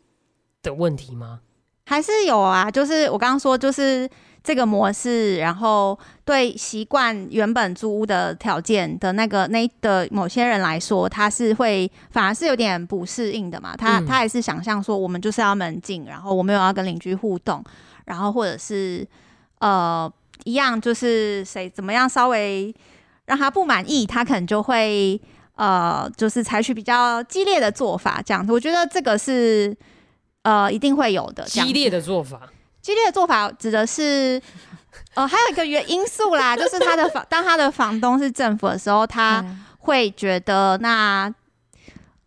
[0.64, 1.42] 的问题吗？
[1.88, 2.70] 还是有啊？
[2.70, 4.08] 就是我刚刚说，就是。
[4.44, 13.76] 这个模式，然后对习惯原本租屋的条件的那个那的某些人来说，他是会反而是有点不适应的嘛。
[13.76, 17.62] 他他还是想象说，我们就是要门禁，然后我们有要跟邻居互动，
[18.06, 19.06] 然后或者是
[19.60, 20.10] 呃
[20.46, 22.74] 一样，就是谁怎么样稍微
[23.26, 25.20] 让他不满意，他可能就会
[25.56, 28.54] 呃就是采取比较激烈的做法，这样子。
[28.54, 29.76] 我觉得这个是
[30.48, 32.40] 呃一定会有的激烈的做法。
[32.82, 34.42] 激烈的做法指的是，
[35.14, 39.44] 呃，还有一个原因素啦，就是他的房，当他的房东是政府的时候，他
[39.80, 41.30] 会觉得那，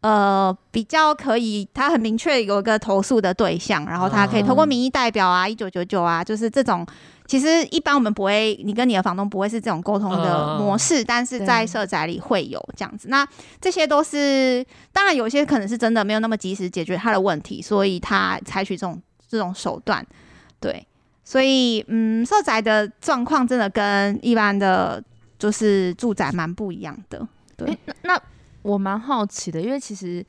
[0.02, 6.86] 呃，比较可以，他很明确有一个投诉的对象，然后他可以通过民意代表啊，一九九九啊，就是这种，
[7.30, 13.06] 其实一般我们不会，你跟你的房东不会是这种沟通的模式，但是在社宅里会有这样子。
[13.06, 13.24] 那
[13.60, 20.04] 这些都是，当然有些可能是真的没有那么及时解决他的问题，所以他采取这种这种手段。
[20.58, 20.84] 对，
[21.24, 25.00] 所以嗯，社宅的状况真的跟一般的
[25.38, 27.24] 就是住宅蛮不一样的。
[27.56, 28.22] 对，欸、那，那
[28.62, 30.26] 我蛮好奇的，因为其实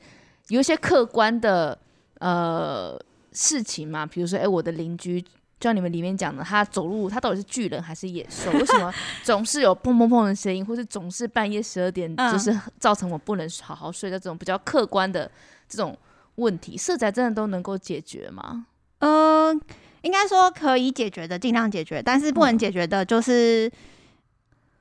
[0.50, 1.76] 有一些客观的
[2.20, 2.96] 呃
[3.32, 5.24] 事情嘛，比如说，哎、欸，我的邻居，
[5.62, 8.50] 就像你们里面讲的，他走路他到底是巨人还是野兽？
[8.50, 15.30] 为什么 总是有砰砰砰的声音，或是总是半夜十二点，就是造成我不能好好睡的这种比较客观的
[15.68, 15.96] 这种
[16.34, 18.66] 问题，色彩真的都能够解决吗？
[18.98, 19.60] 嗯、呃。
[20.02, 23.72] 应该说可以解决的，尽量解决，但是不能解决的，就是、嗯、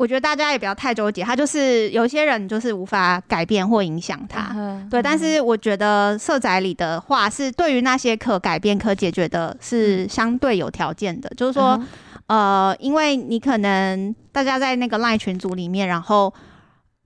[0.02, 1.22] 我觉得大家也不要太纠结。
[1.22, 5.00] 他就是有些人就是无法改变或影响他，嗯、对。
[5.00, 11.30] 但是我觉得社宅里的话，是对于那些可改变、可解决的，是相对有条件的。
[11.30, 11.80] 嗯、就是说，
[12.26, 16.34] 呃，因为你可能大家在那个 LINE 群组里面，然后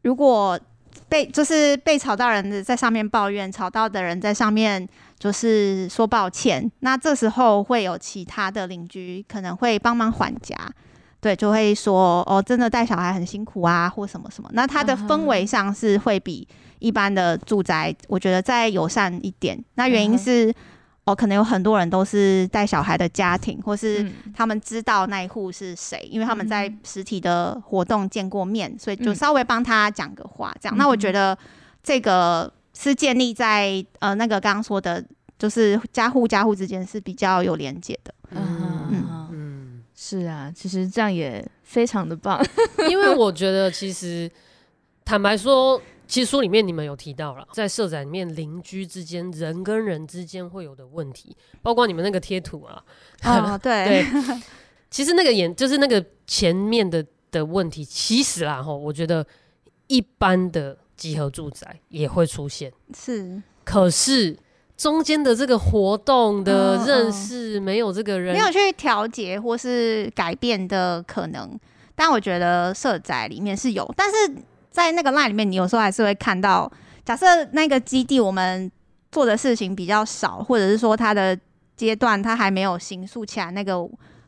[0.03, 0.57] 如果
[1.09, 4.87] 被就是被吵到人的在上面抱怨，吵到的人在上面。
[5.17, 10.53] 就是说抱歉，那这时候会有其他的邻居可能会帮忙缓颊，
[11.25, 14.47] 对，就会说哦，真的带小孩很辛苦啊，或什么什么。
[14.53, 19.57] 那它的氛围上是会比一般的住宅，我觉得再友善一点。
[19.73, 20.53] 那原因是
[21.05, 30.77] 哦，可能有很多人都是带小孩的家庭，或是他们知道那一户是谁，因为他们在实体的活动见过面，所以就稍微帮他讲个话，这样。
[30.77, 31.35] 那我觉得
[31.81, 32.53] 这个。
[32.77, 35.01] 是建立在呃那个刚刚说的，
[35.39, 38.13] 就是家户家户之间是比较有连接的。
[38.31, 39.04] 嗯嗯嗯，
[39.95, 42.45] 是啊，其实这样也非常的棒。
[42.89, 44.29] 因为我觉得其实
[45.03, 52.83] 坦白说，其实书里面你们有提到了，在社宅里面邻居之间人跟人之间会有的问题，包括你们那个贴图啊。
[53.23, 54.41] 哦，对 对，
[54.89, 59.25] 其实那个演就是那个前面的的问题，其实啦吼，我觉得
[59.87, 60.77] 一般的。
[60.95, 64.33] 集合住宅也会出现，是，可是
[64.77, 71.57] 中间的这个活动的认识没有这个人，没有去调节或是改变的可能。
[71.95, 74.15] 但我觉得社宅里面是有，但是
[74.69, 76.69] 在那个 line 里面，你有时候还是会看到，
[77.05, 78.69] 假设那个基地我们
[79.11, 81.37] 做的事情比较少，或者是说它的
[81.77, 83.75] 阶段它还没有形塑起来那个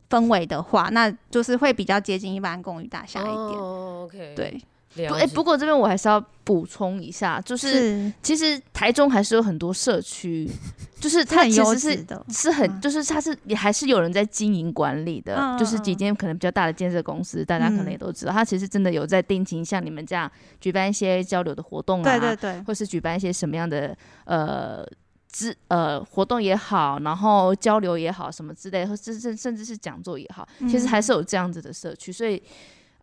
[0.10, 3.36] 氛围的话，那就是会比较接近一般公寓大厦一点。
[3.36, 4.62] 哦，OK，对。
[4.95, 8.13] 不，哎、欸，不过这边我还是要补充一下，就是，是。
[8.21, 10.50] 其实台中还是有很多社区，
[11.00, 23.95] 就是它其实是是很，就是它是也还是有人在经营管理的，嗯、就是几间可能比较大的建设公司，大家可能也都知道，它、嗯、其实真的有在定期像你们这样举办一些交流的活动啊，对对对，或是举办一些什么样的
[24.26, 24.86] 呃。
[25.30, 32.41] 之呃活动也好，然后交流也好，什么之类或，甚至甚至是讲座也好，其实还是有这样子的社区，所以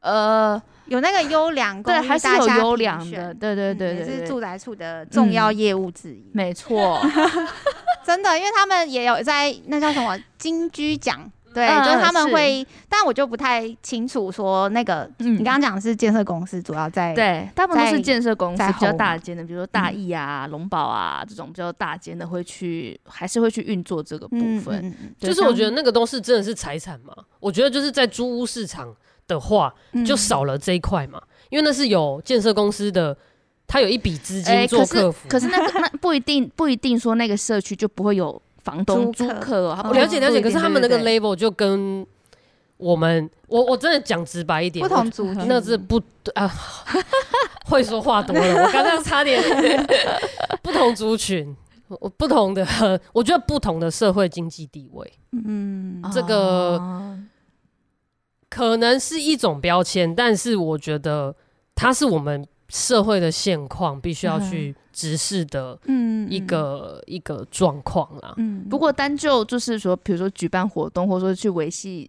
[0.05, 7.01] 呃有那个优良公寓对，还是有优良的，对对对对，也是住宅处的重要业务之一，没错，
[8.05, 11.31] 真的，因为他们也有在那叫什么金居奖。
[11.55, 24.81] 对，嗯、就是他们会，但我就不太清楚说那个，嗯、你刚刚讲的是建设公司，主要在对，大部分都是建设公司比较大间的，比如说大亿啊、龙宝、嗯、啊这种比较大间的会去，还是会去运作这个部分。
[24.83, 28.93] 嗯嗯、就是我觉得那个东西真的是财产嘛，我觉得就是在租屋市场
[29.27, 29.75] 的话，
[30.07, 33.17] 就少了这一块嘛，嗯、因为那是有建设公司的，
[33.67, 38.41] 他有一笔资金做客服、欸，可是，可是那个 那不一定不一定说那个社区就不会有。
[38.65, 42.07] 房东租客，我了解了解，可是他们那个 label 就跟
[42.79, 46.01] 我们，我我真的讲直白一点，不同族群，那是不
[46.33, 46.51] 啊，
[47.69, 49.39] 会说话多了，我刚刚差点，
[50.65, 51.55] 不同族群，
[52.17, 52.67] 不同的，
[53.13, 56.81] 我觉得不同的社会经济地位，嗯，这个
[58.55, 61.35] 可能是一种标签，但是我觉得
[61.75, 64.75] 它是我们社会的现况，必须要去。
[64.95, 65.77] 直视的
[66.31, 68.33] 一个、嗯、一个状况啦。
[68.37, 72.09] 嗯，不过单就就是说，比如说举办活动，或者说去维系，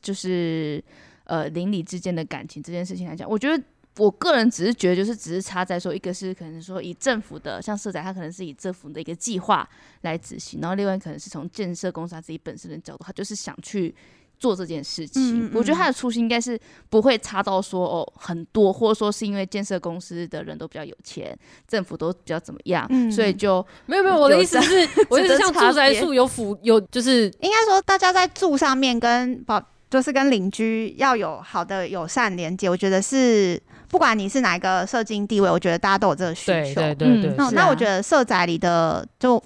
[0.00, 0.80] 就是
[1.24, 3.60] 呃邻里之间的感情这件事情来讲，我觉得
[3.96, 9.68] 我个人只是觉得，就是只是差在说，一个是可能说以政府的像社宅，它可能是以政府的一个计划
[10.02, 13.92] 来执行，然后另外可能是从建设公司他自己本身的角度，他就是想去。
[14.40, 24.16] 做这件事情，嗯嗯、我觉得他的初心应该是不会差到说哦很多，或者说是因为建设公司的人都比较有钱，政府都比较怎么样，嗯、所以就没有没有。
[24.16, 32.70] 我的意思是， 我是像住宅处有辅有，就是应该说大家在住上面跟保就是跟邻居要有好的友善连接。
[32.70, 36.80] 我觉得是不管你是哪一个社经地位，我觉得大家都有这个需求。
[36.80, 37.50] 对对对对。
[37.52, 39.42] 那我觉得社宅里的就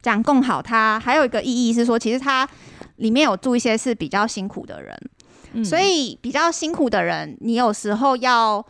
[0.00, 2.48] 讲共好，它还有一个意义是说，其实它。
[2.98, 4.96] 里面有住一些是比较辛苦的人，
[5.54, 8.64] 嗯、所以比较辛苦的人，你有时候要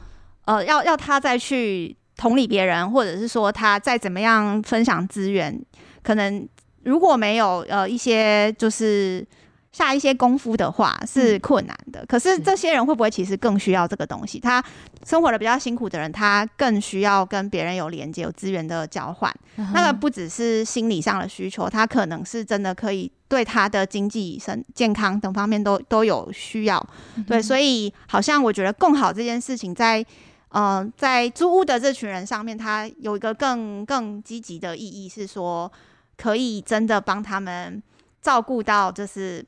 [0.46, 5.60] 呃要要他再去同理别人，或者是说他再怎么样分享资源，
[6.02, 6.48] 可能
[6.84, 9.26] 如果没有呃一些就是。
[9.70, 14.40] 下一些功夫的话是困难的，嗯、可是这些人会不会其实更需要这个东西？
[14.40, 14.64] 他
[15.04, 19.32] 生活的比较辛苦的人，他更需要跟别人有连接、有资源的交换。
[19.56, 26.84] 嗯、那个不只是心理上的需求，他可能是真的可以对他的经济、身健康等方面都都有需要。
[27.16, 30.08] 嗯、对，所以好像我觉得共好这件事情在，在
[30.48, 35.70] 呃在租屋的这群人上面，他有一个更更积极的意义，是说
[36.16, 37.82] 可以真的帮他们
[38.22, 39.44] 照顾到，就是。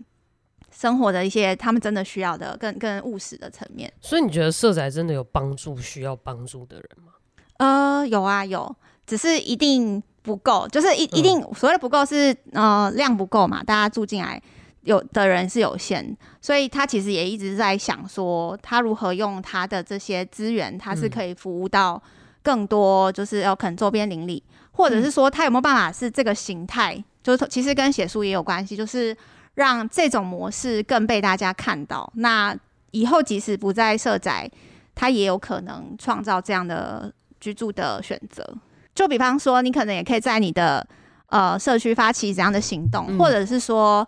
[0.71, 7.13] 生活的一些他们真的需要的更更务实的层面，所以你觉得社宅真的有帮助需要帮助的人吗？
[7.59, 8.75] 呃，有啊有，
[9.07, 14.41] 只是一定不够，就是一一定所谓的不够是呃量不够嘛，大家住进来
[14.83, 22.01] 有的人是有限，所以他其实也一直在想说，他如何用他的这些资源，他是可以服务到
[22.43, 29.17] 更多，就是要可能周边邻里，或者是说他有没有办法是这个形态，就是其实跟写书也有关系，就是。
[29.55, 32.57] 让这种模式更被大家看到，那
[32.93, 34.51] 以后即使不在社宅，
[34.95, 38.47] 他也有可能创造这样的居住的选择。
[38.95, 40.87] 就比方说，你可能也可以在你的
[41.27, 44.07] 呃社区发起这样的行动，嗯、或者是说，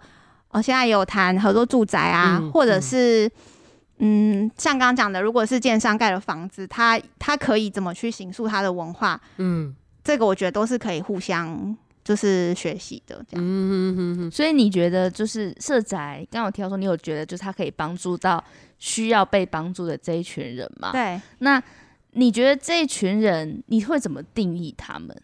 [0.48, 3.31] 呃，现在也有谈合作住宅啊，嗯、或者是
[3.98, 9.20] 嗯，像刚刚讲的，如果是建商盖的房子，他他可以怎么去形塑他的文化？
[9.37, 11.76] 嗯，这个我觉得都是可以互相。
[12.05, 18.43] 就是学习的这样，嗯哼哼哼，所以你觉得就是社宅，刚刚我提到说你有觉得就是他可以帮助到
[18.79, 20.91] 需要被帮助的这一群人吗？
[20.91, 21.62] 对，那
[22.12, 25.17] 你觉得这一群人你会怎么定义他们？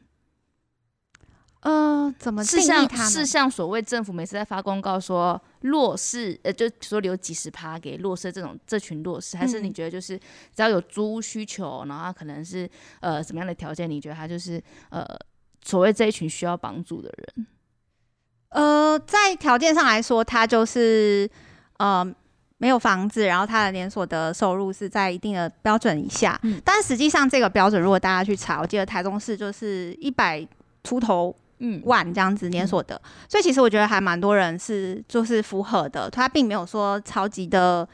[1.62, 2.86] 呃，怎么定义他们？
[2.86, 10.16] 是像是像所谓政府每次在发公告说弱势，呃，就说留几十趴给弱势这种这群弱势，还是你觉得就是
[10.54, 12.70] 只要有租屋需求，然后他可能是
[13.00, 13.90] 呃什么样的条件？
[13.90, 15.04] 你觉得他就是呃？
[15.62, 17.46] 所谓这一群需要帮助的人，
[18.50, 21.28] 呃，在条件上来说，他就是
[21.78, 22.04] 呃
[22.56, 26.38] 没有房子，然后他的年所得收入是在一定的标准以下。
[26.42, 30.46] 嗯，但实际上这个标准，如果大家去查，我记得台中市就是一百
[30.82, 31.82] 出头嗯。
[31.84, 37.86] 万这样子年所得，嗯、所以其实我觉得还蛮多人是就是符合的，他并没有说超级的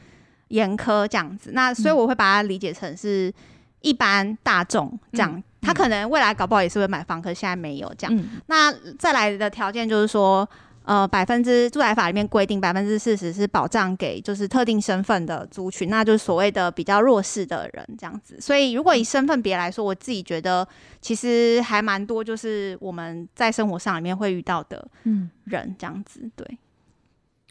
[0.49, 1.51] 严苛这样子。
[1.53, 3.33] 那所以我会把它理解成是
[3.81, 8.15] 一般大众这样，嗯、他可能未来搞不好也是会买房，可是现在没有这样。
[8.15, 10.47] 嗯、那再来的条件就是说。
[10.87, 18.39] 呃，百分之住宅法里面规定百分之四十是保障给就是特定身份的族群，那就是所谓的比较弱势的人这样子。
[18.39, 20.67] 所以如果以身份别来说，我自己觉得
[21.01, 26.29] 其实还蛮多，就是我们在生活上里面会遇到的嗯人这样子。
[26.35, 26.45] 对，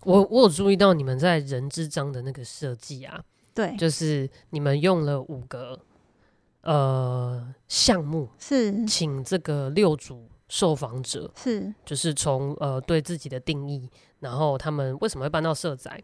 [0.04, 3.20] 我我有注意到你们在人之章的那个设计啊，
[3.52, 5.76] 对，就是你们用了五个
[6.64, 8.84] 呃项目，是。
[8.86, 10.28] 请这个六组。
[10.46, 13.90] 受访者是，就是从呃对自己的定义，
[14.20, 16.00] 然后他们为什么会搬到社宅，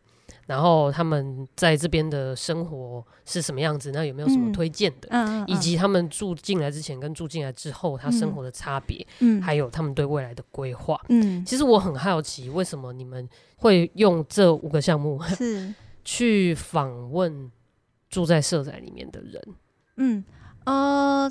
[0.47, 15.73] 然后他们在这边的生活是什么样子，那有没有什么推荐的，嗯嗯嗯、以及他们住进来之前跟住进来之后他生活的差别，嗯，还有他们对未来的规划，嗯，其实我很好奇，为什么你们会用这五个项目是。
[16.03, 17.53] 去访问
[18.09, 19.43] 住在社宅里面的人，
[19.99, 20.25] 嗯
[20.65, 21.31] 呃。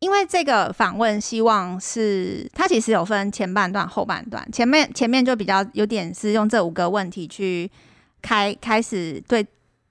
[0.00, 4.46] 因为这个访问，希望是它其实有分前半段、后半段。
[4.52, 7.70] 前面前面就比较有点是用这五个问题去
[8.20, 9.46] 开开始对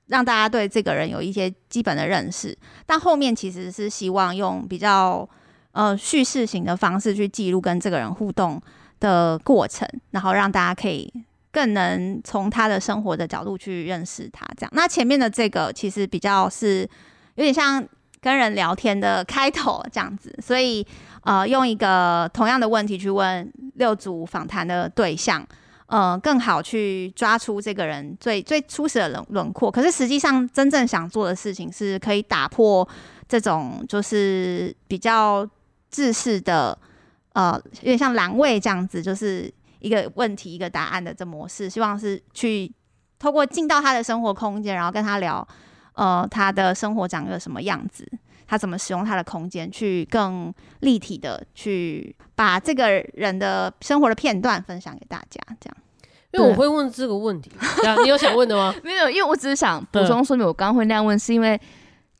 [0.06, 5.28] 让大家对这个人有一些基本的认识，但后面其实是希望用比较
[5.72, 8.62] 呃叙事型的方式去记录跟这个人互动
[9.00, 11.12] 的过程，然后让大家可以
[11.52, 14.46] 更能从他的生活的角度去认识他。
[14.56, 16.88] 这样，那前面的这个其实比较是
[17.34, 17.84] 有点像。
[18.24, 20.88] 跟人聊天的开头这样子，所以
[21.24, 25.46] 呃，用一个同样的问题去问六组访谈的对象，
[25.88, 29.70] 呃，更好去抓出这个人最最初始的轮轮廓。
[29.70, 32.88] 可是实际上真正想做的事情，是可以打破
[33.28, 35.46] 这种就是比较
[35.92, 36.78] 制式的，
[37.34, 41.70] 呃，有点像栏位这样子，就是一个问题一个答案的这模式。
[41.70, 42.72] 希望是去
[43.20, 45.46] 透过进到他的生活空间，然后跟他聊。
[45.94, 48.08] 呃，他的生活长一个什么样子？
[48.46, 55.42] 他怎么使用他的空间，去更立体的去把这个人的生活的片段分享给大家？
[55.60, 55.78] 这样，
[56.32, 57.50] 因为我会问这个问题，
[58.04, 58.76] 你有想问的吗？
[58.84, 61.60] 没有，因为我只是想补充说明，我刚刚会那样问，是因为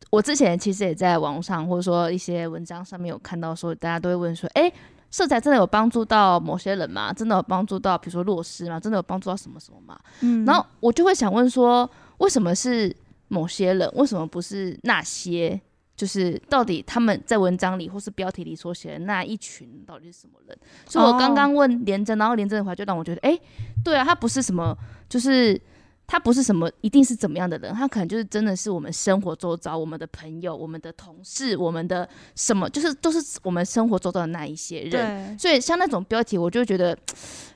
[0.10, 4.72] 我之前其实也在网上或者说一些文章上面有看到说，大家都会问说，哎，
[5.12, 7.14] 色彩真的有帮助到某些人吗？
[7.14, 8.80] 真的有帮助到，比如说弱势吗？
[8.80, 10.00] 真的有帮助到什么什么吗？
[10.22, 12.96] 嗯，然后我就会想问说，为什么是？
[13.34, 15.60] 某些人为什么不是那些？
[15.96, 20.58] 就是到底他们在文章里或是标题里所写的那一群到底是什么人？
[20.88, 23.42] 所以我刚刚问连真，然后连真的话就让我觉得，哎、欸，
[23.84, 24.76] 对啊，他不是什么，
[25.08, 25.60] 就是
[26.08, 27.72] 他不是什么，一定是怎么样的人？
[27.76, 35.38] 他可能就是真的是我们生活周遭，我们的朋友、我们的同事、我们的什么，就是都是我们生活周遭的那一些人。
[35.38, 36.98] 所以像那种标题，我就觉得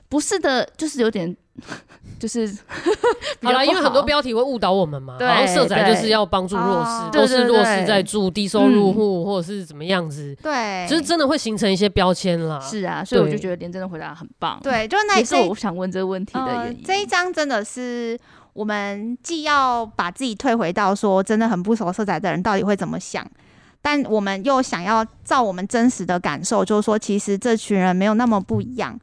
[0.08, 1.36] 不是的，就是有点。
[2.20, 2.46] 就是
[3.42, 5.16] 好了，因为很多标题会误导我们嘛。
[5.20, 10.36] 然后社宅就是要帮助弱势，都是弱势在住，低收入户或者是怎么样子。
[10.42, 12.58] 对，就是真的会形成一些标签啦。
[12.60, 14.58] 是啊，所以我就觉得连真的回答很棒。
[14.62, 16.82] 对，就那也是我想问这个问题的原因。
[16.84, 18.18] 这一章真的是
[18.52, 23.24] 我们既要把自己退回到说真的很不熟社宅的人到底会怎么想，
[23.80, 28.98] 但我们又想要照我们真实的感受，就是说其实这群人没有那么不一样。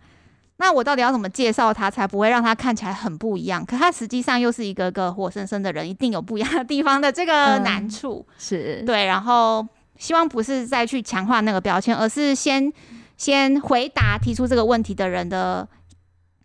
[0.57, 3.65] 那我到底要怎么介绍他，才不会让他看起来很不一样？
[3.65, 9.05] 可他实际上又是一个个活生生的人，一定有不一样的地方的这个难处、嗯、是对。
[9.05, 12.71] 然后希望不是再去强化那个标签，而是先
[13.17, 15.67] 先回答提出这个问题的人的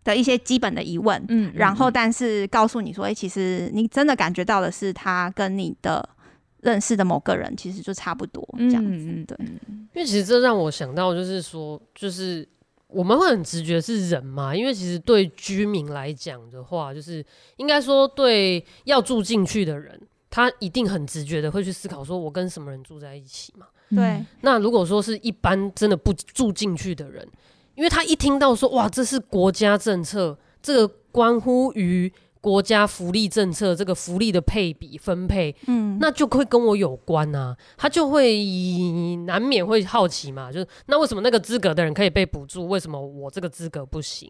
[0.03, 6.07] 的一些基本的疑问，嗯，嗯，然后但是告诉你说，哎、欸，其实你真的感觉到的是他跟你的
[6.63, 9.37] 认识的某个人其实就差不多这样子，嗯、对。
[9.95, 12.49] 因为其实这让我想到，就是说，就是。
[12.93, 17.25] 我们会很直觉是人嘛，因为其实对居民来讲的话，就是
[17.57, 23.67] 应该说对要住进去的人，他一定很直觉的会去思考说，我跟什么人住在一起嘛。
[23.91, 24.25] 对。
[24.43, 27.27] 那如果说是一般真的不住进去的人，
[27.75, 32.13] 因为他一听到说，哇，这是国家政策，这个关乎于。
[32.41, 38.43] 国家福利政策这个福利的配比分配，嗯，那就会跟我有关啊，他就会
[39.27, 44.27] 难免会好奇嘛，就是那为什么那个资格的人可以被补助，为什么我这个资格不行？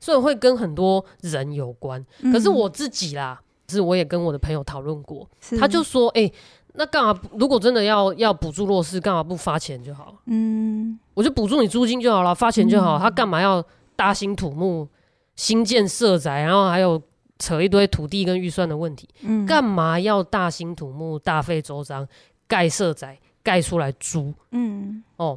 [0.00, 2.04] 所以会跟很多人有关。
[2.32, 5.28] 可是我自己啦，是我也跟我的朋友讨论过，
[5.60, 6.32] 他就说，哎、欸，
[6.74, 7.16] 那干嘛？
[7.38, 10.16] 如果真的要要补助弱势，干嘛不发钱就好？
[10.26, 12.98] 嗯，我就补助你租金就好了，发钱就好。
[12.98, 14.88] 嗯、他干嘛要大兴土木
[15.36, 17.00] 新建社宅，然后还有？
[17.42, 19.08] 扯一堆土地跟预算的问题，
[19.48, 22.06] 干、嗯、嘛要大兴土木、大费周章
[22.46, 24.32] 盖社宅盖出来租？
[24.52, 25.36] 嗯，哦，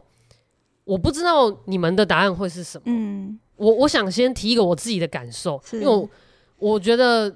[0.83, 2.83] 我不知道你们的答案会是什么。
[2.85, 6.07] 嗯，我我想先提一个我自己的感受，因为我
[6.59, 7.33] 我觉得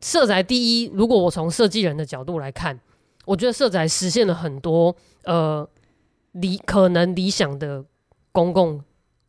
[0.00, 2.80] 社宅第一，如果我从设计人的角度来看，
[3.26, 5.68] 我觉得社宅实现了很多呃
[6.32, 7.84] 理可能理想的
[8.32, 8.82] 公共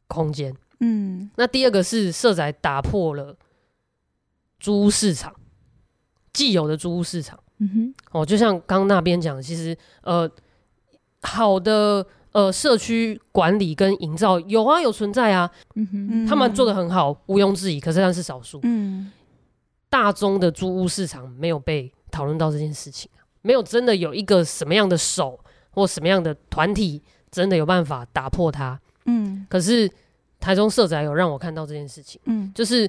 [0.08, 0.56] 空间。
[0.80, 3.36] 嗯，那第二个是社宅打破了
[4.60, 5.34] 租屋市场
[6.34, 7.40] 既有的租屋市场。
[7.60, 10.30] 嗯哼，哦，就像刚刚那边讲，其实呃
[11.22, 12.06] 好的。
[12.34, 17.80] 呃，社区管理跟营造有啊，有存在啊，嗯哼，他们做的很好，毋庸置疑。
[17.80, 19.12] 可是那是少数，嗯，
[19.90, 23.10] 大宗的租屋市场没有被讨论到这件事情，
[23.42, 25.40] 没有真的有一个什么样的手
[25.72, 27.02] 或什么样的团体
[27.32, 29.48] 真的有办法打破它，嗯。
[29.50, 29.90] 可是
[30.40, 32.88] 台中社宅有让我看到这件事情，嗯，就是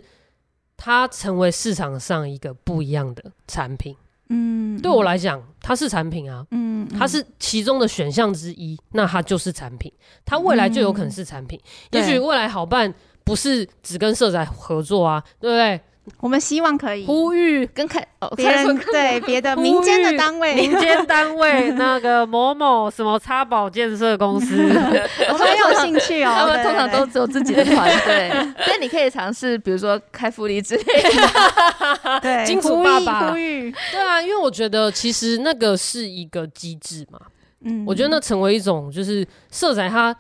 [0.79, 3.95] 它成为市场上一个不一样的产品。
[4.31, 9.93] 嗯，对我来讲，它是产品啊，嗯，它是其中的选项之一，那它就是产品，
[10.25, 11.61] 它未来就有可能是产品。
[11.91, 12.93] 也许未来好办
[13.25, 15.81] 不是只跟社宅合作啊，对不对？
[16.21, 18.05] 我们希望可以呼吁跟开
[18.37, 24.55] 别人对 别的民间的单位，民间单位那个某某什么插宝建设公司，
[25.29, 26.35] 我们很有兴趣哦。
[26.37, 28.31] 他们通常都只有自己的团队，
[28.65, 32.21] 所以你可以尝试，比如说开福利之类的。
[32.21, 37.19] 对，金主爸爸呼吁，对啊，因为我觉得其实那个是一个机制嘛。
[37.65, 40.15] 嗯，我觉得那成为一种就是色彩，它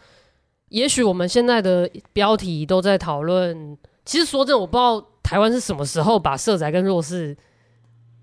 [0.70, 5.04] 也许我们现在的标题都在讨论，其实说真的，我不知道。
[5.28, 7.36] 台湾是什么时候把社宅跟弱势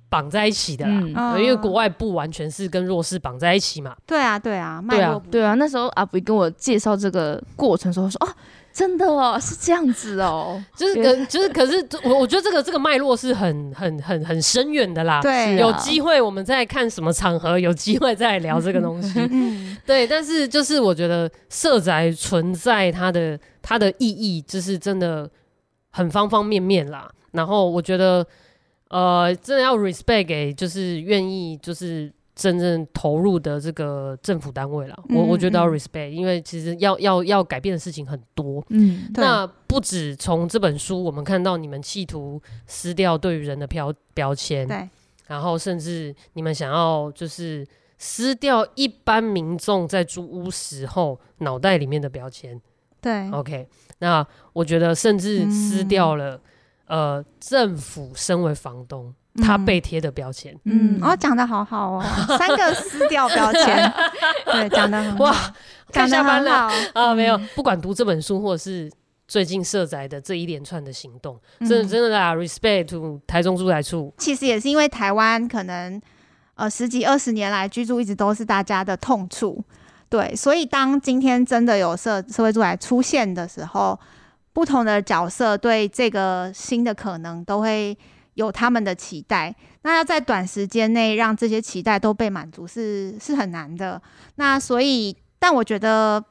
[0.10, 1.36] 绑在一起的啦？
[1.36, 3.96] 嗯、因为国外不完全是跟弱势绑在一起嘛。
[4.08, 5.54] 对啊，对啊，对啊，对啊。
[5.54, 8.30] 那时候阿福跟我介绍这个过程的时候说：“哦，
[8.74, 10.64] 真的哦，是这样子哦。
[10.76, 15.22] ”就是可，就是可是，我我觉得这个这个脉络是很很很很深远的啦。
[15.22, 19.20] 对，有机会我们再看什么场合，有机会再聊这个东西。
[19.86, 25.30] 对，但是就是我觉得社宅存在它的它的意义，就是真的。
[25.96, 28.28] 很方方面面啦，然后我觉得，
[28.90, 34.96] 呃，真的要 respect 给就是愿意就是真正投入的这个政府单位啦。
[35.08, 38.62] 嗯、我我觉得要 respect，因为其实要要要改变的事情很多。
[38.72, 44.90] 嗯，那不止从这本书我们看到你们企图撕掉对于人的标标签，对，
[45.28, 47.66] 然后甚至你们想要就是
[47.98, 52.62] 撕掉一般民众在租屋时候脑袋里面的标签。
[53.06, 53.68] 对，OK。
[54.00, 56.42] 那我觉得，甚至撕掉了，
[56.88, 60.58] 嗯、呃，政府身为房东，嗯、他被贴的标签。
[60.64, 62.04] 嗯，哦，讲的好好哦，
[62.36, 63.94] 三个撕掉标签，
[64.52, 65.26] 对，讲的很好。
[65.26, 65.54] 哇，
[65.94, 68.92] 看下班了啊、呃，没有，不管读这本书，或者是
[69.28, 74.12] 最近社宅的这一连串的行动，嗯、真的真的啦，respect to 台中住宅处。
[74.18, 76.02] 其实也是因为台湾可能
[76.56, 79.64] 呃十几二十年来居住一直都是大家的痛处。
[80.08, 84.00] 对，所以当今天真的有社社会住宅出现的时候，
[84.54, 87.98] 不同的角色对这个新的可能都会
[88.36, 89.54] 有他们的期待。
[89.82, 94.02] 那要在短时间内让这些期待都被满足是是很难的。
[94.36, 96.24] 那所以，但我觉得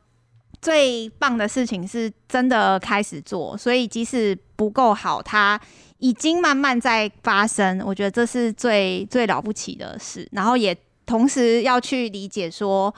[0.63, 3.59] 最棒的事情是真的开始做。
[3.59, 5.61] 所以即使不够好，它
[5.99, 7.83] 已经慢慢在发生。
[7.85, 10.27] 我觉得这是最最了不起的事。
[10.33, 12.95] 然后也同时要去理解说。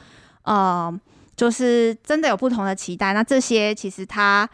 [0.47, 1.01] 呃，
[1.37, 4.49] 就是真的有不同的期待，那这些其实它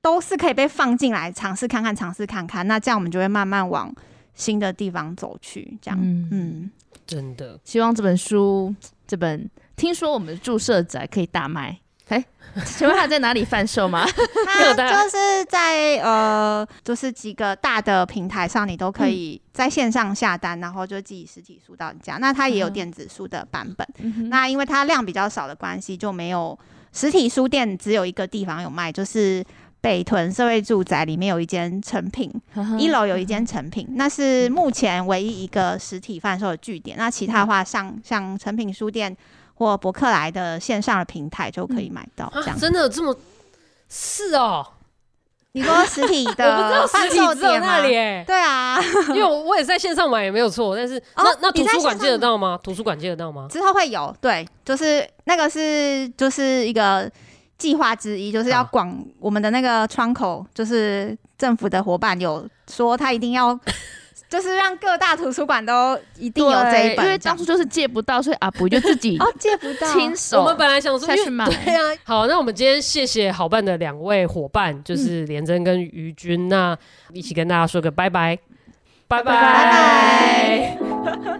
[0.00, 3.94] 都是可以被放进来尝试看看，尝试看看，那这样我们就会慢慢往
[4.34, 5.76] 新的地方走去。
[5.82, 6.70] 这样，嗯，嗯
[7.06, 8.74] 真的希望这本书，
[9.06, 11.78] 这本听说我们注射宅可以大卖。
[12.10, 12.24] 哎，
[12.66, 14.04] 请问他在哪里贩售吗？
[14.44, 22.16] 他就是在呃，就是几个大的平台上，你都可以在线上下单，然后就寄实体书到你家。
[22.16, 23.86] 那它也有电子书的版本。
[23.98, 26.58] 嗯、那因为它量比较少的关系，就没有
[26.92, 29.44] 实体书店只有一个地方有卖，就是
[29.80, 32.28] 北屯社会住宅里面有一间成品，
[32.76, 36.96] 一楼有一间成品，那是目前唯一一个实体贩售的据点。
[36.98, 39.16] 那其他的话像，像成品书店。
[39.60, 43.14] 或博客来的线上的平台就可以买到，这样、嗯啊、真的这么
[43.90, 44.66] 是哦？
[45.52, 48.80] 你说实体 的，我不知道实体只有那里、欸，对啊，
[49.12, 52.58] 因为我也在线上买也没有错，但是、哦、那那图书馆借得到吗？
[52.62, 53.46] 图书馆借得到吗？
[53.50, 57.10] 之后会有，对，就是那个是就是一个
[57.58, 63.60] 计划之一，就是要广我们的那个窗口，就是政府的伙伴有说他一定要。
[64.30, 70.40] 就是让各大图书馆都一定有这一本，因为当初就是借不到，所以阿布就自己 哦借不到，亲手。
[70.40, 71.82] 我们本来想说去买，对啊。
[72.04, 76.78] 好，那我们今天谢谢好办的两位伙伴，就是连真跟于君，那
[77.12, 78.38] 一起跟大家说个拜拜，
[79.08, 80.78] 拜拜。